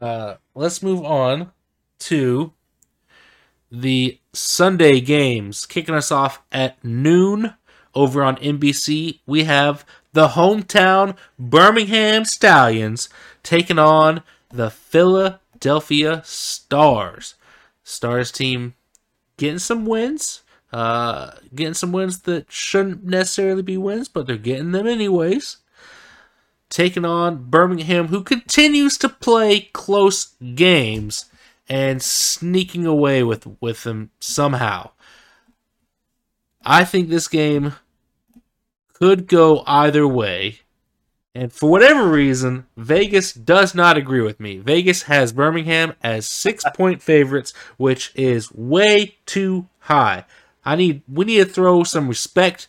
[0.00, 1.52] Uh, let's move on
[2.00, 2.52] to
[3.70, 5.66] the Sunday games.
[5.66, 7.54] Kicking us off at noon
[7.94, 13.08] over on NBC, we have the hometown Birmingham Stallions
[13.42, 17.34] taking on the Philadelphia Stars.
[17.82, 18.74] Stars team
[19.38, 24.72] getting some wins, uh, getting some wins that shouldn't necessarily be wins, but they're getting
[24.72, 25.56] them anyways.
[26.68, 31.24] Taking on Birmingham, who continues to play close games
[31.66, 34.90] and sneaking away with with them somehow.
[36.62, 37.74] I think this game
[38.92, 40.60] could go either way.
[41.34, 44.58] And for whatever reason, Vegas does not agree with me.
[44.58, 50.24] Vegas has Birmingham as six point favorites, which is way too high.
[50.64, 52.68] I need we need to throw some respect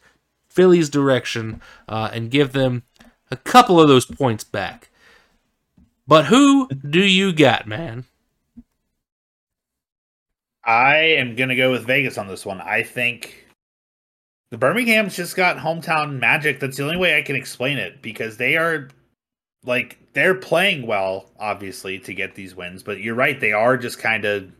[0.50, 2.84] Philly's direction uh, and give them
[3.32, 4.90] a couple of those points back.
[6.08, 8.06] But who do you got, man?
[10.64, 12.62] I am gonna go with Vegas on this one.
[12.62, 13.46] I think
[14.52, 16.60] the Birmingham's just got hometown magic.
[16.60, 18.90] That's the only way I can explain it because they are
[19.64, 22.82] like they're playing well, obviously, to get these wins.
[22.82, 24.52] But you're right, they are just kind of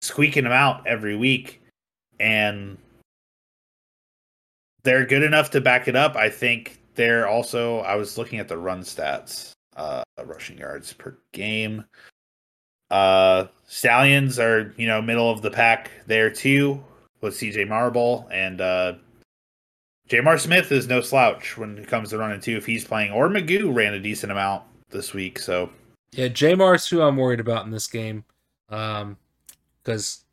[0.00, 1.60] squeaking them out every week,
[2.18, 2.78] and
[4.84, 6.16] they're good enough to back it up.
[6.16, 7.80] I think they're also.
[7.80, 11.84] I was looking at the run stats, uh, rushing yards per game.
[12.90, 16.82] Uh, Stallions are you know middle of the pack there too
[17.20, 18.94] with CJ Marable and uh,
[20.08, 22.56] J'Mar Smith is no slouch when it comes to running too.
[22.56, 25.38] If he's playing, or McGough ran a decent amount this week.
[25.38, 25.70] So
[26.12, 28.24] yeah, J'Mar's who I'm worried about in this game,
[28.70, 29.16] um,
[29.82, 30.24] because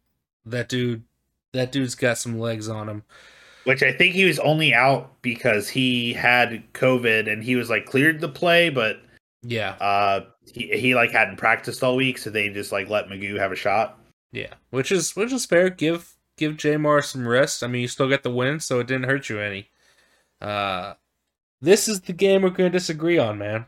[0.45, 1.03] that dude,
[1.51, 3.03] that dude's got some legs on him.
[3.65, 7.85] Which I think he was only out because he had COVID and he was like
[7.87, 9.01] cleared to play, but
[9.41, 13.39] Yeah, uh, he he like hadn't practiced all week, so they just like let McGough
[13.39, 13.99] have a shot.
[14.31, 15.69] yeah, which is which is fair.
[15.69, 17.63] Give give J'Mar some rest.
[17.63, 19.69] I mean, you still get the win, so it didn't hurt you any.
[20.41, 20.95] Uh,
[21.61, 23.65] this is the game we're going to disagree on, man.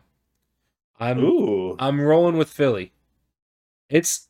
[0.99, 2.91] I'm Ooh, I'm rolling with Philly.
[3.89, 4.27] It's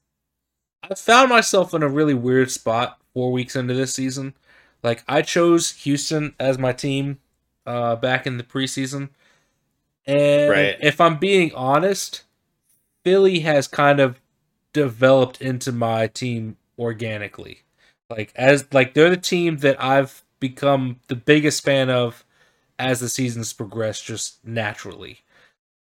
[0.83, 4.33] I found myself in a really weird spot four weeks into this season.
[4.83, 7.19] Like I chose Houston as my team
[7.65, 9.09] uh back in the preseason.
[10.05, 10.77] And Right.
[10.81, 12.23] if I'm being honest,
[13.03, 14.19] Philly has kind of
[14.73, 17.63] developed into my team organically.
[18.09, 22.23] Like as like they're the team that I've become the biggest fan of
[22.79, 25.19] as the seasons progress just naturally.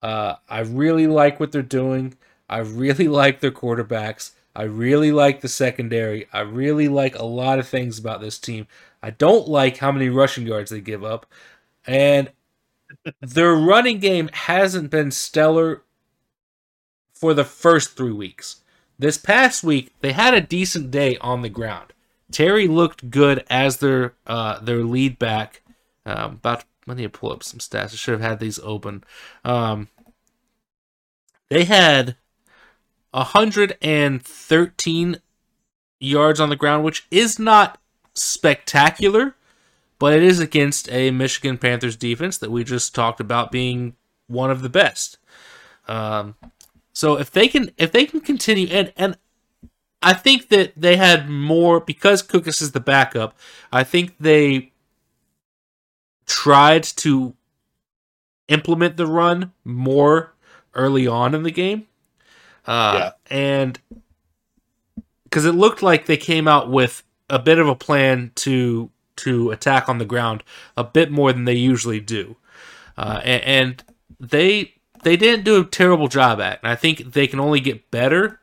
[0.02, 2.16] Uh, I really like what they're doing.
[2.50, 4.32] I really like their quarterbacks.
[4.56, 6.28] I really like the secondary.
[6.34, 8.68] I really like a lot of things about this team.
[9.02, 11.26] I don't like how many rushing yards they give up.
[11.86, 12.32] And
[13.22, 15.84] their running game hasn't been stellar
[17.14, 18.62] for the first three weeks.
[18.98, 21.94] This past week, they had a decent day on the ground.
[22.32, 25.62] Terry looked good as their uh, their lead back.
[26.06, 27.94] Um, about let me pull up some stats.
[27.94, 29.04] I should have had these open.
[29.44, 29.90] Um,
[31.50, 32.16] they had
[33.12, 35.22] 113
[36.00, 37.80] yards on the ground, which is not
[38.14, 39.36] spectacular,
[39.98, 43.96] but it is against a Michigan Panthers defense that we just talked about being
[44.28, 45.18] one of the best.
[45.88, 46.36] Um,
[46.94, 49.18] so if they can if they can continue and and
[50.02, 53.38] I think that they had more because Cookus is the backup.
[53.72, 54.72] I think they
[56.26, 57.36] tried to
[58.48, 60.34] implement the run more
[60.74, 61.88] early on in the game.
[62.66, 63.80] Uh, And
[65.24, 69.52] because it looked like they came out with a bit of a plan to to
[69.52, 70.44] attack on the ground
[70.78, 72.38] a bit more than they usually do,
[72.98, 73.84] uh, and, and
[74.20, 76.54] they they didn't do a terrible job at.
[76.54, 76.60] it.
[76.64, 78.39] And I think they can only get better.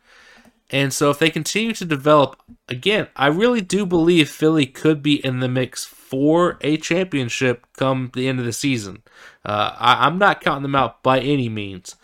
[0.71, 5.25] And so if they continue to develop, again, I really do believe Philly could be
[5.25, 9.03] in the mix for a championship come the end of the season.
[9.45, 11.95] Uh, I, I'm not counting them out by any means.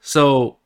[0.00, 0.58] So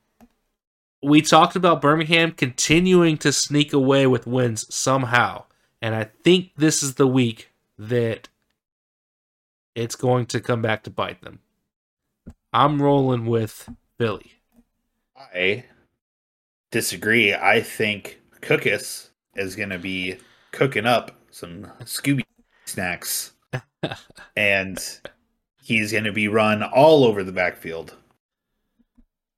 [1.03, 5.45] we talked about Birmingham continuing to sneak away with wins somehow.
[5.83, 8.29] And I think this is the week that
[9.75, 11.41] it's going to come back to bite them.
[12.53, 14.33] I'm rolling with Philly.
[15.17, 15.65] I
[16.73, 17.33] disagree.
[17.33, 20.17] I think Cookus is going to be
[20.51, 22.25] cooking up some Scooby
[22.65, 23.35] snacks,
[24.37, 25.01] and
[25.63, 27.95] he's going to be run all over the backfield.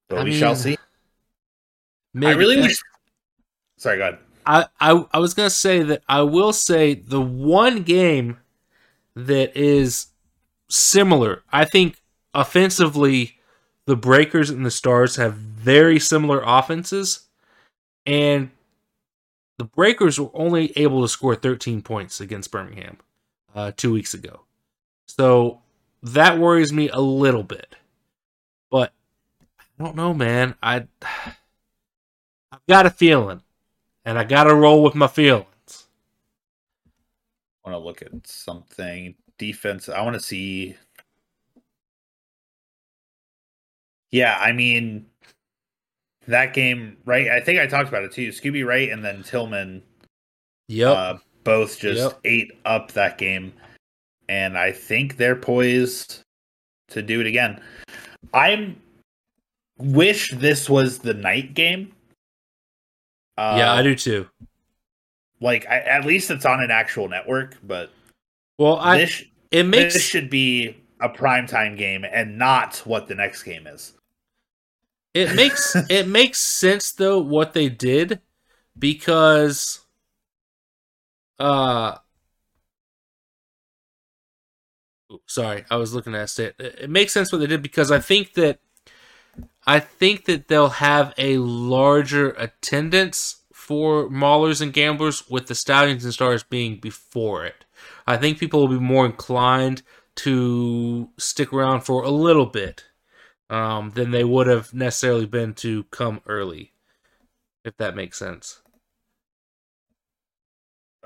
[0.09, 0.79] But I we shall see.
[2.17, 2.81] I really wish.
[3.77, 4.19] Sorry, go ahead.
[4.47, 8.39] I, I I was gonna say that I will say the one game
[9.17, 10.09] that is
[10.69, 11.43] similar.
[11.51, 12.03] I think
[12.35, 13.39] offensively,
[13.87, 17.27] the Breakers and the Stars have very similar offenses,
[18.07, 18.51] and
[19.59, 22.99] the Breakers were only able to score 13 points against Birmingham
[23.55, 24.41] uh, two weeks ago.
[25.09, 25.61] So
[26.03, 27.77] that worries me a little bit.
[28.71, 28.93] But
[29.59, 30.55] I don't know, man.
[30.63, 30.87] I
[32.53, 33.43] I've got a feeling
[34.05, 35.87] and I gotta roll with my feelings.
[37.65, 39.89] I want to look at something defense.
[39.89, 40.77] I want to see.
[44.11, 45.07] Yeah, I mean,
[46.27, 47.29] that game, right?
[47.29, 48.29] I think I talked about it too.
[48.29, 49.83] Scooby Wright and then Tillman
[50.69, 50.97] Yep.
[50.97, 51.15] uh,
[51.45, 52.21] both just Yep.
[52.25, 53.53] ate up that game,
[54.29, 56.21] and I think they're poised
[56.89, 57.61] to do it again.
[58.33, 58.75] I
[59.79, 61.93] wish this was the night game.
[63.37, 64.29] Uh, yeah, I do too.
[65.41, 67.91] Like, I, at least it's on an actual network, but
[68.59, 73.15] Well, I this it makes this should be a primetime game and not what the
[73.15, 73.93] next game is.
[75.15, 78.21] It makes it makes sense though what they did
[78.79, 79.81] because
[81.39, 81.97] uh
[85.27, 88.35] sorry i was looking at it it makes sense what they did because i think
[88.35, 88.59] that
[89.67, 96.05] i think that they'll have a larger attendance for maulers and gamblers with the stallions
[96.05, 97.65] and stars being before it.
[98.07, 99.83] I think people will be more inclined
[100.17, 102.85] to stick around for a little bit
[103.51, 106.73] um, than they would have necessarily been to come early,
[107.65, 108.63] if that makes sense.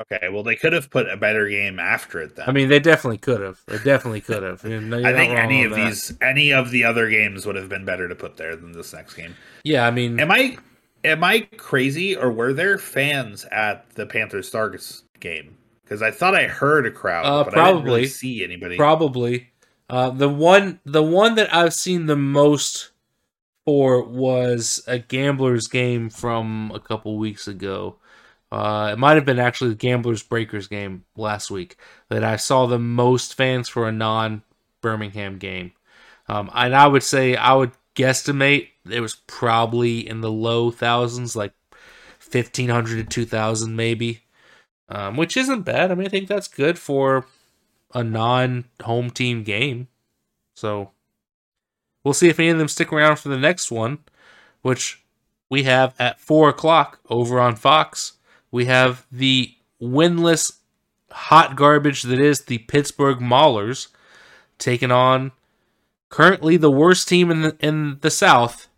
[0.00, 2.48] Okay, well, they could have put a better game after it then.
[2.48, 3.60] I mean, they definitely could have.
[3.66, 4.64] They definitely could have.
[4.64, 5.76] I think any of that.
[5.86, 8.92] these, any of the other games would have been better to put there than this
[8.92, 9.34] next game.
[9.64, 10.56] Yeah, I mean, Am I,
[11.02, 15.58] am I crazy, or were there fans at the Panthers Stars game?
[15.82, 18.06] Because I thought I heard a crowd, Uh, but I didn't really probably.
[18.06, 18.76] see anybody.
[18.76, 19.50] Probably.
[19.90, 22.90] Uh, the one the one that I've seen the most
[23.64, 27.96] for was a Gamblers game from a couple weeks ago.
[28.50, 31.76] Uh, it might have been actually the Gamblers Breakers game last week
[32.08, 34.42] that I saw the most fans for a non
[34.80, 35.72] Birmingham game.
[36.28, 41.34] Um, and I would say I would guesstimate it was probably in the low thousands,
[41.36, 41.52] like
[42.18, 44.22] fifteen hundred to two thousand maybe,
[44.88, 45.90] um, which isn't bad.
[45.90, 47.26] I mean, I think that's good for
[47.94, 49.88] a non-home team game.
[50.54, 50.90] So
[52.04, 53.98] we'll see if any of them stick around for the next one,
[54.62, 55.02] which
[55.50, 58.14] we have at four o'clock over on Fox.
[58.50, 60.58] We have the winless
[61.10, 63.88] hot garbage that is the Pittsburgh Maulers
[64.58, 65.32] taking on
[66.08, 68.68] currently the worst team in the in the South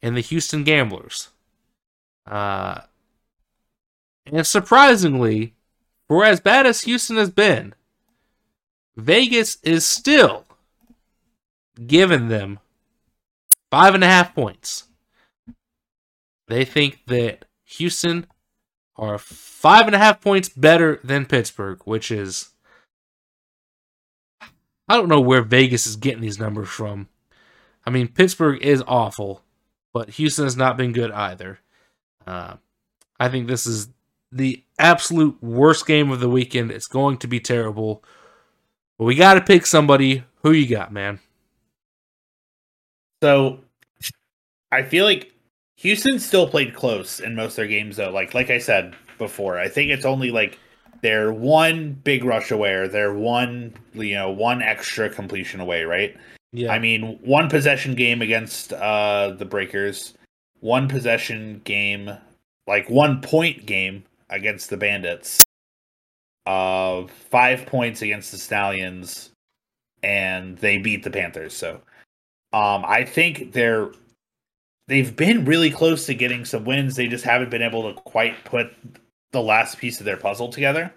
[0.00, 1.28] in the Houston Gamblers.
[2.26, 2.82] Uh,
[4.26, 5.54] and surprisingly,
[6.08, 7.74] for as bad as Houston has been,
[8.96, 10.44] Vegas is still
[11.86, 12.58] giving them
[13.70, 14.84] five and a half points.
[16.48, 18.26] They think that Houston
[18.96, 22.50] are five and a half points better than Pittsburgh, which is.
[24.88, 27.08] I don't know where Vegas is getting these numbers from.
[27.86, 29.42] I mean, Pittsburgh is awful,
[29.92, 31.60] but Houston has not been good either.
[32.26, 32.56] Uh,
[33.18, 33.88] I think this is
[34.30, 36.70] the absolute worst game of the weekend.
[36.70, 38.04] It's going to be terrible.
[38.98, 40.24] But we got to pick somebody.
[40.42, 41.20] Who you got, man?
[43.22, 43.60] So
[44.72, 45.32] I feel like
[45.76, 48.10] Houston still played close in most of their games though.
[48.10, 50.58] Like like I said before, I think it's only like
[51.02, 56.16] they're one big rush away or they're one you know, one extra completion away, right?
[56.52, 60.14] Yeah, I mean, one possession game against uh the Breakers,
[60.60, 62.10] one possession game,
[62.66, 65.41] like one point game against the Bandits.
[66.46, 69.30] Uh five points against the Stallions
[70.02, 71.54] and they beat the Panthers.
[71.54, 71.74] So
[72.52, 73.92] um I think they're
[74.88, 76.96] they've been really close to getting some wins.
[76.96, 78.72] They just haven't been able to quite put
[79.32, 80.92] the last piece of their puzzle together.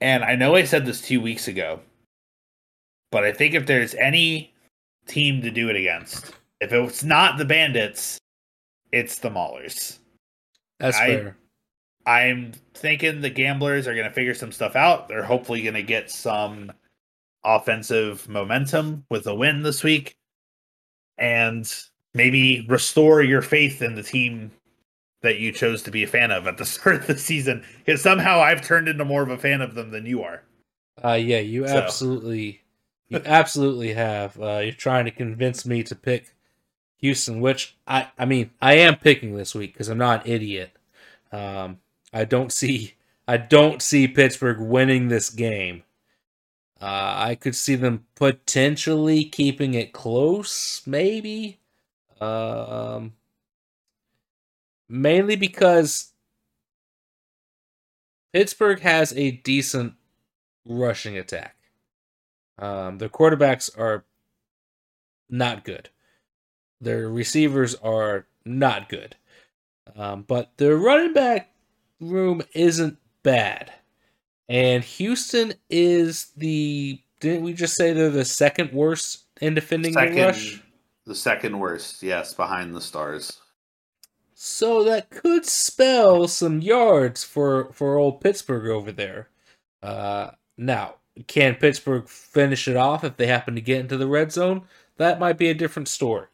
[0.00, 1.80] And I know I said this 2 weeks ago,
[3.10, 4.52] but I think if there's any
[5.08, 6.32] team to do it against.
[6.60, 8.18] If it's not the Bandits,
[8.92, 9.98] it's the Maulers.
[10.78, 11.36] that's I- fair.
[12.08, 15.08] I'm thinking the Gamblers are going to figure some stuff out.
[15.08, 16.72] They're hopefully going to get some
[17.44, 20.16] offensive momentum with a win this week
[21.18, 21.70] and
[22.14, 24.50] maybe restore your faith in the team
[25.20, 28.00] that you chose to be a fan of at the start of the season because
[28.00, 30.42] somehow I've turned into more of a fan of them than you are.
[31.04, 31.76] Uh, yeah, you So.
[31.76, 32.62] absolutely,
[33.08, 34.40] you absolutely have.
[34.40, 36.34] Uh, you're trying to convince me to pick
[37.00, 40.70] Houston, which I, I mean, I am picking this week because I'm not an idiot.
[41.30, 41.80] Um,
[42.12, 42.94] I don't see,
[43.26, 45.82] I don't see Pittsburgh winning this game.
[46.80, 51.58] Uh, I could see them potentially keeping it close, maybe.
[52.20, 53.14] Um,
[54.88, 56.12] mainly because
[58.32, 59.94] Pittsburgh has a decent
[60.64, 61.56] rushing attack.
[62.58, 64.04] Um, their quarterbacks are
[65.28, 65.90] not good.
[66.80, 69.16] Their receivers are not good.
[69.96, 71.50] Um, but their running back
[72.00, 73.72] room isn't bad.
[74.48, 80.24] And Houston is the didn't we just say they're the second worst in defending the
[80.24, 80.62] rush?
[81.08, 83.40] the second worst, yes, behind the Stars.
[84.34, 89.28] So that could spell some yards for for old Pittsburgh over there.
[89.82, 90.94] Uh, now,
[91.26, 94.62] can Pittsburgh finish it off if they happen to get into the red zone?
[94.96, 96.26] That might be a different story.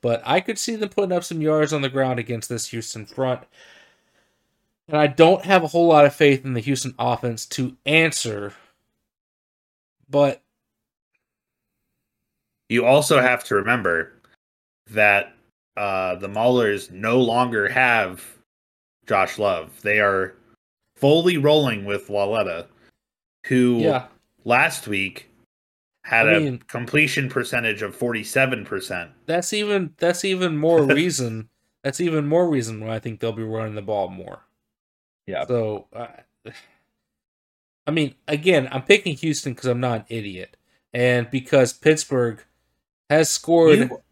[0.00, 3.06] But I could see them putting up some yards on the ground against this Houston
[3.06, 3.42] front.
[4.92, 8.52] And I don't have a whole lot of faith in the Houston offense to answer.
[10.08, 10.42] But
[12.68, 14.12] You also have to remember
[14.90, 15.32] that
[15.78, 18.22] uh, the Maulers no longer have
[19.06, 19.80] Josh Love.
[19.80, 20.34] They are
[20.96, 22.66] fully rolling with Lauletta,
[23.46, 24.08] who yeah,
[24.44, 25.30] last week
[26.04, 29.08] had I a mean- completion percentage of 47%.
[29.24, 31.48] that's even that's even more reason.
[31.82, 34.40] That's even more reason why I think they'll be running the ball more.
[35.32, 35.46] Yeah.
[35.46, 36.06] So, uh,
[37.86, 40.56] I mean, again, I'm picking Houston because I'm not an idiot,
[40.92, 42.42] and because Pittsburgh
[43.10, 43.78] has scored.
[43.78, 44.02] You-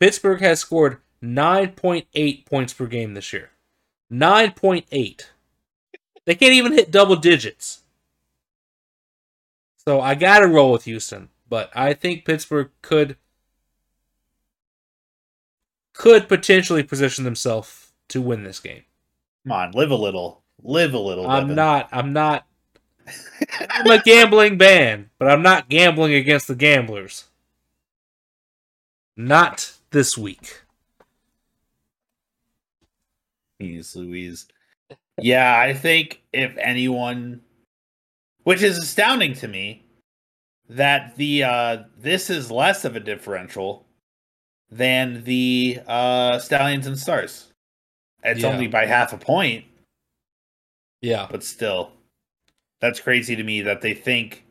[0.00, 3.50] Pittsburgh has scored 9.8 points per game this year.
[4.12, 5.26] 9.8.
[6.24, 7.82] They can't even hit double digits.
[9.76, 13.16] So I got to roll with Houston, but I think Pittsburgh could
[15.92, 18.82] could potentially position themselves to win this game.
[19.44, 20.42] Come on, live a little.
[20.62, 21.26] Live a little.
[21.26, 21.56] I'm Devin.
[21.56, 22.46] not I'm not
[23.70, 27.24] I'm a gambling ban, but I'm not gambling against the gamblers.
[29.16, 30.62] Not this week.
[33.60, 34.46] Jeez Louise.
[35.20, 37.42] Yeah, I think if anyone
[38.44, 39.84] which is astounding to me
[40.68, 43.86] that the uh this is less of a differential
[44.70, 47.51] than the uh Stallions and Stars.
[48.22, 48.48] It's Yeah.
[48.48, 49.64] only by half a point,
[51.00, 51.26] Yeah.
[51.30, 51.92] but still.
[52.80, 54.44] That's crazy to me that they think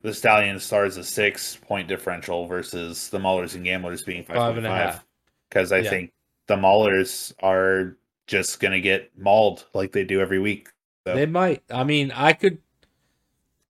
[0.00, 4.56] the Stallion Stars a six point differential versus the Maulers and Gamblers being five, Five
[4.56, 5.04] and a half.
[5.48, 5.90] Because I Yeah.
[5.90, 6.12] think
[6.46, 7.96] the Maulers are
[8.26, 10.68] just gonna get mauled like they do every week.
[11.06, 11.62] So They might.
[11.70, 12.58] I mean, I could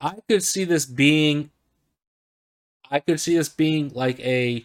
[0.00, 1.50] I could see this being
[2.90, 4.64] I could see this being like a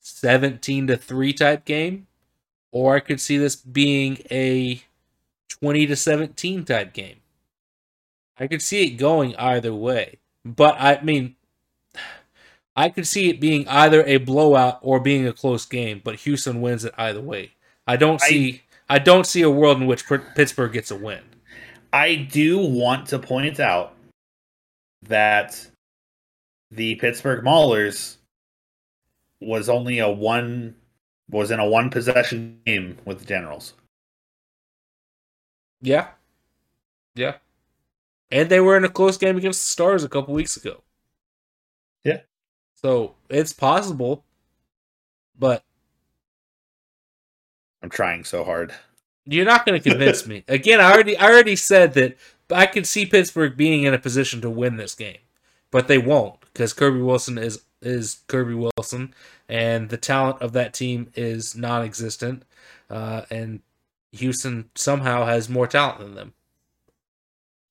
[0.00, 2.06] 17 to 3 type game
[2.74, 4.82] or I could see this being a
[5.48, 7.20] 20 to 17 type game.
[8.38, 10.18] I could see it going either way.
[10.44, 11.36] But I mean
[12.76, 16.60] I could see it being either a blowout or being a close game, but Houston
[16.60, 17.52] wins it either way.
[17.86, 21.22] I don't see I don't see a world in which Pittsburgh gets a win.
[21.92, 23.94] I do want to point out
[25.02, 25.68] that
[26.72, 28.16] the Pittsburgh Maulers
[29.40, 30.74] was only a one
[31.30, 33.74] was in a one possession game with the Generals.
[35.80, 36.08] Yeah.
[37.14, 37.36] Yeah.
[38.30, 40.82] And they were in a close game against the Stars a couple weeks ago.
[42.04, 42.20] Yeah.
[42.74, 44.24] So it's possible,
[45.38, 45.62] but
[47.82, 48.74] I'm trying so hard.
[49.26, 50.44] you're not going to convince me.
[50.48, 52.16] Again, I already I already said that
[52.50, 55.18] I could see Pittsburgh being in a position to win this game,
[55.70, 59.14] but they won't because Kirby Wilson is is Kirby Wilson,
[59.48, 62.44] and the talent of that team is non-existent,
[62.90, 63.60] uh, and
[64.12, 66.34] Houston somehow has more talent than them.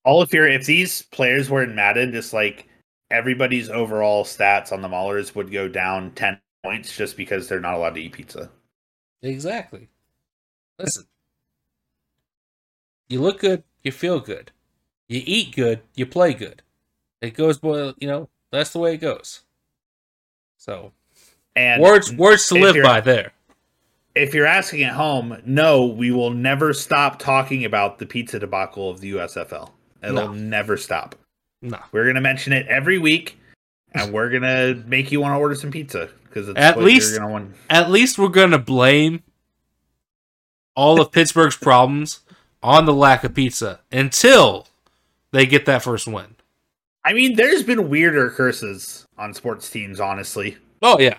[0.04, 2.68] All of you're if these players were in Madden, just like
[3.10, 7.74] everybody's overall stats on the Maulers would go down ten points just because they're not
[7.74, 8.50] allowed to eat pizza.
[9.22, 9.88] Exactly.
[10.78, 11.04] Listen,
[13.08, 14.50] you look good, you feel good,
[15.08, 16.62] you eat good, you play good.
[17.22, 19.42] It goes, boy, you know, that's the way it goes.
[20.64, 20.92] So
[21.54, 23.32] And words, words to live by there.
[24.14, 28.88] if you're asking at home, no, we will never stop talking about the pizza debacle
[28.88, 29.72] of the USFL.
[30.02, 30.32] It'll No.
[30.32, 31.16] never stop.
[31.60, 33.38] No, We're gonna mention it every week,
[33.92, 37.30] and we're gonna make you want to order some pizza because At least- you're gonna
[37.32, 37.54] want.
[37.68, 39.22] at least we're gonna blame
[40.74, 42.20] all of Pittsburgh's problems
[42.62, 44.66] on the lack of pizza until
[45.30, 46.36] they get that first win.
[47.04, 50.56] I mean, there's been weirder curses on sports teams, honestly.
[50.82, 51.18] Oh yeah,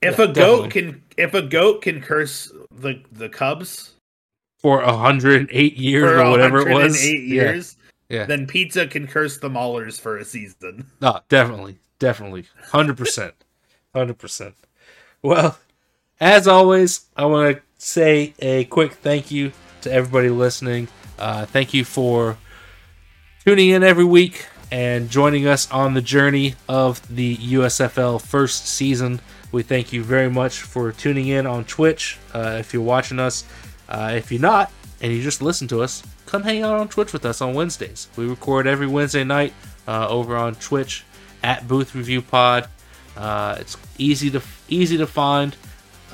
[0.00, 0.92] If Yeah, a goat definitely.
[0.92, 3.94] can, if a goat can curse the the Cubs
[4.58, 6.92] for 108 years for or whatever it was.
[6.94, 7.34] 108 Yeah.
[7.34, 7.76] years,
[8.08, 8.26] Yeah.
[8.26, 10.86] then pizza can curse the Maulers for a season.
[11.00, 13.34] No, definitely, definitely, hundred percent,
[13.94, 14.54] hundred percent.
[15.22, 15.58] Well,
[16.20, 19.52] as always, I want to say a quick thank you
[19.82, 20.88] to everybody listening.
[21.18, 22.36] Uh, thank you for
[23.44, 29.20] tuning in every week and joining us on the journey of the USFL first season.
[29.52, 32.18] We thank you very much for tuning in on Twitch.
[32.32, 33.44] Uh, if you're watching us,
[33.90, 34.72] uh, if you're not,
[35.02, 38.08] and you just listen to us, come hang out on Twitch with us on Wednesdays.
[38.16, 39.52] We record every Wednesday night
[39.86, 41.04] uh, over on Twitch
[41.42, 42.66] at Booth Review Pod.
[43.14, 44.40] Uh, it's easy to
[44.70, 45.54] easy to find.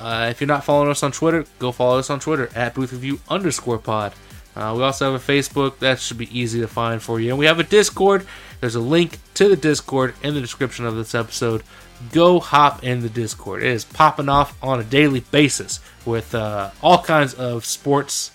[0.01, 2.91] Uh, if you're not following us on Twitter, go follow us on Twitter at Booth
[2.91, 4.11] Review underscore Pod.
[4.53, 7.39] Uh, we also have a Facebook that should be easy to find for you, and
[7.39, 8.25] we have a Discord.
[8.61, 11.63] There's a link to the Discord in the description of this episode.
[12.11, 13.63] Go hop in the Discord.
[13.63, 18.31] It is popping off on a daily basis with uh, all kinds of sports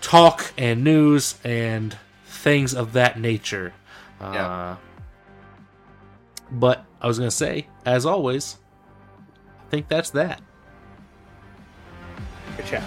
[0.00, 1.96] talk and news and
[2.26, 3.72] things of that nature.
[4.20, 4.76] Uh, Yeah.
[6.50, 8.56] But I was going to say, as always,
[9.66, 10.40] I think that's that.
[12.56, 12.84] Good chat.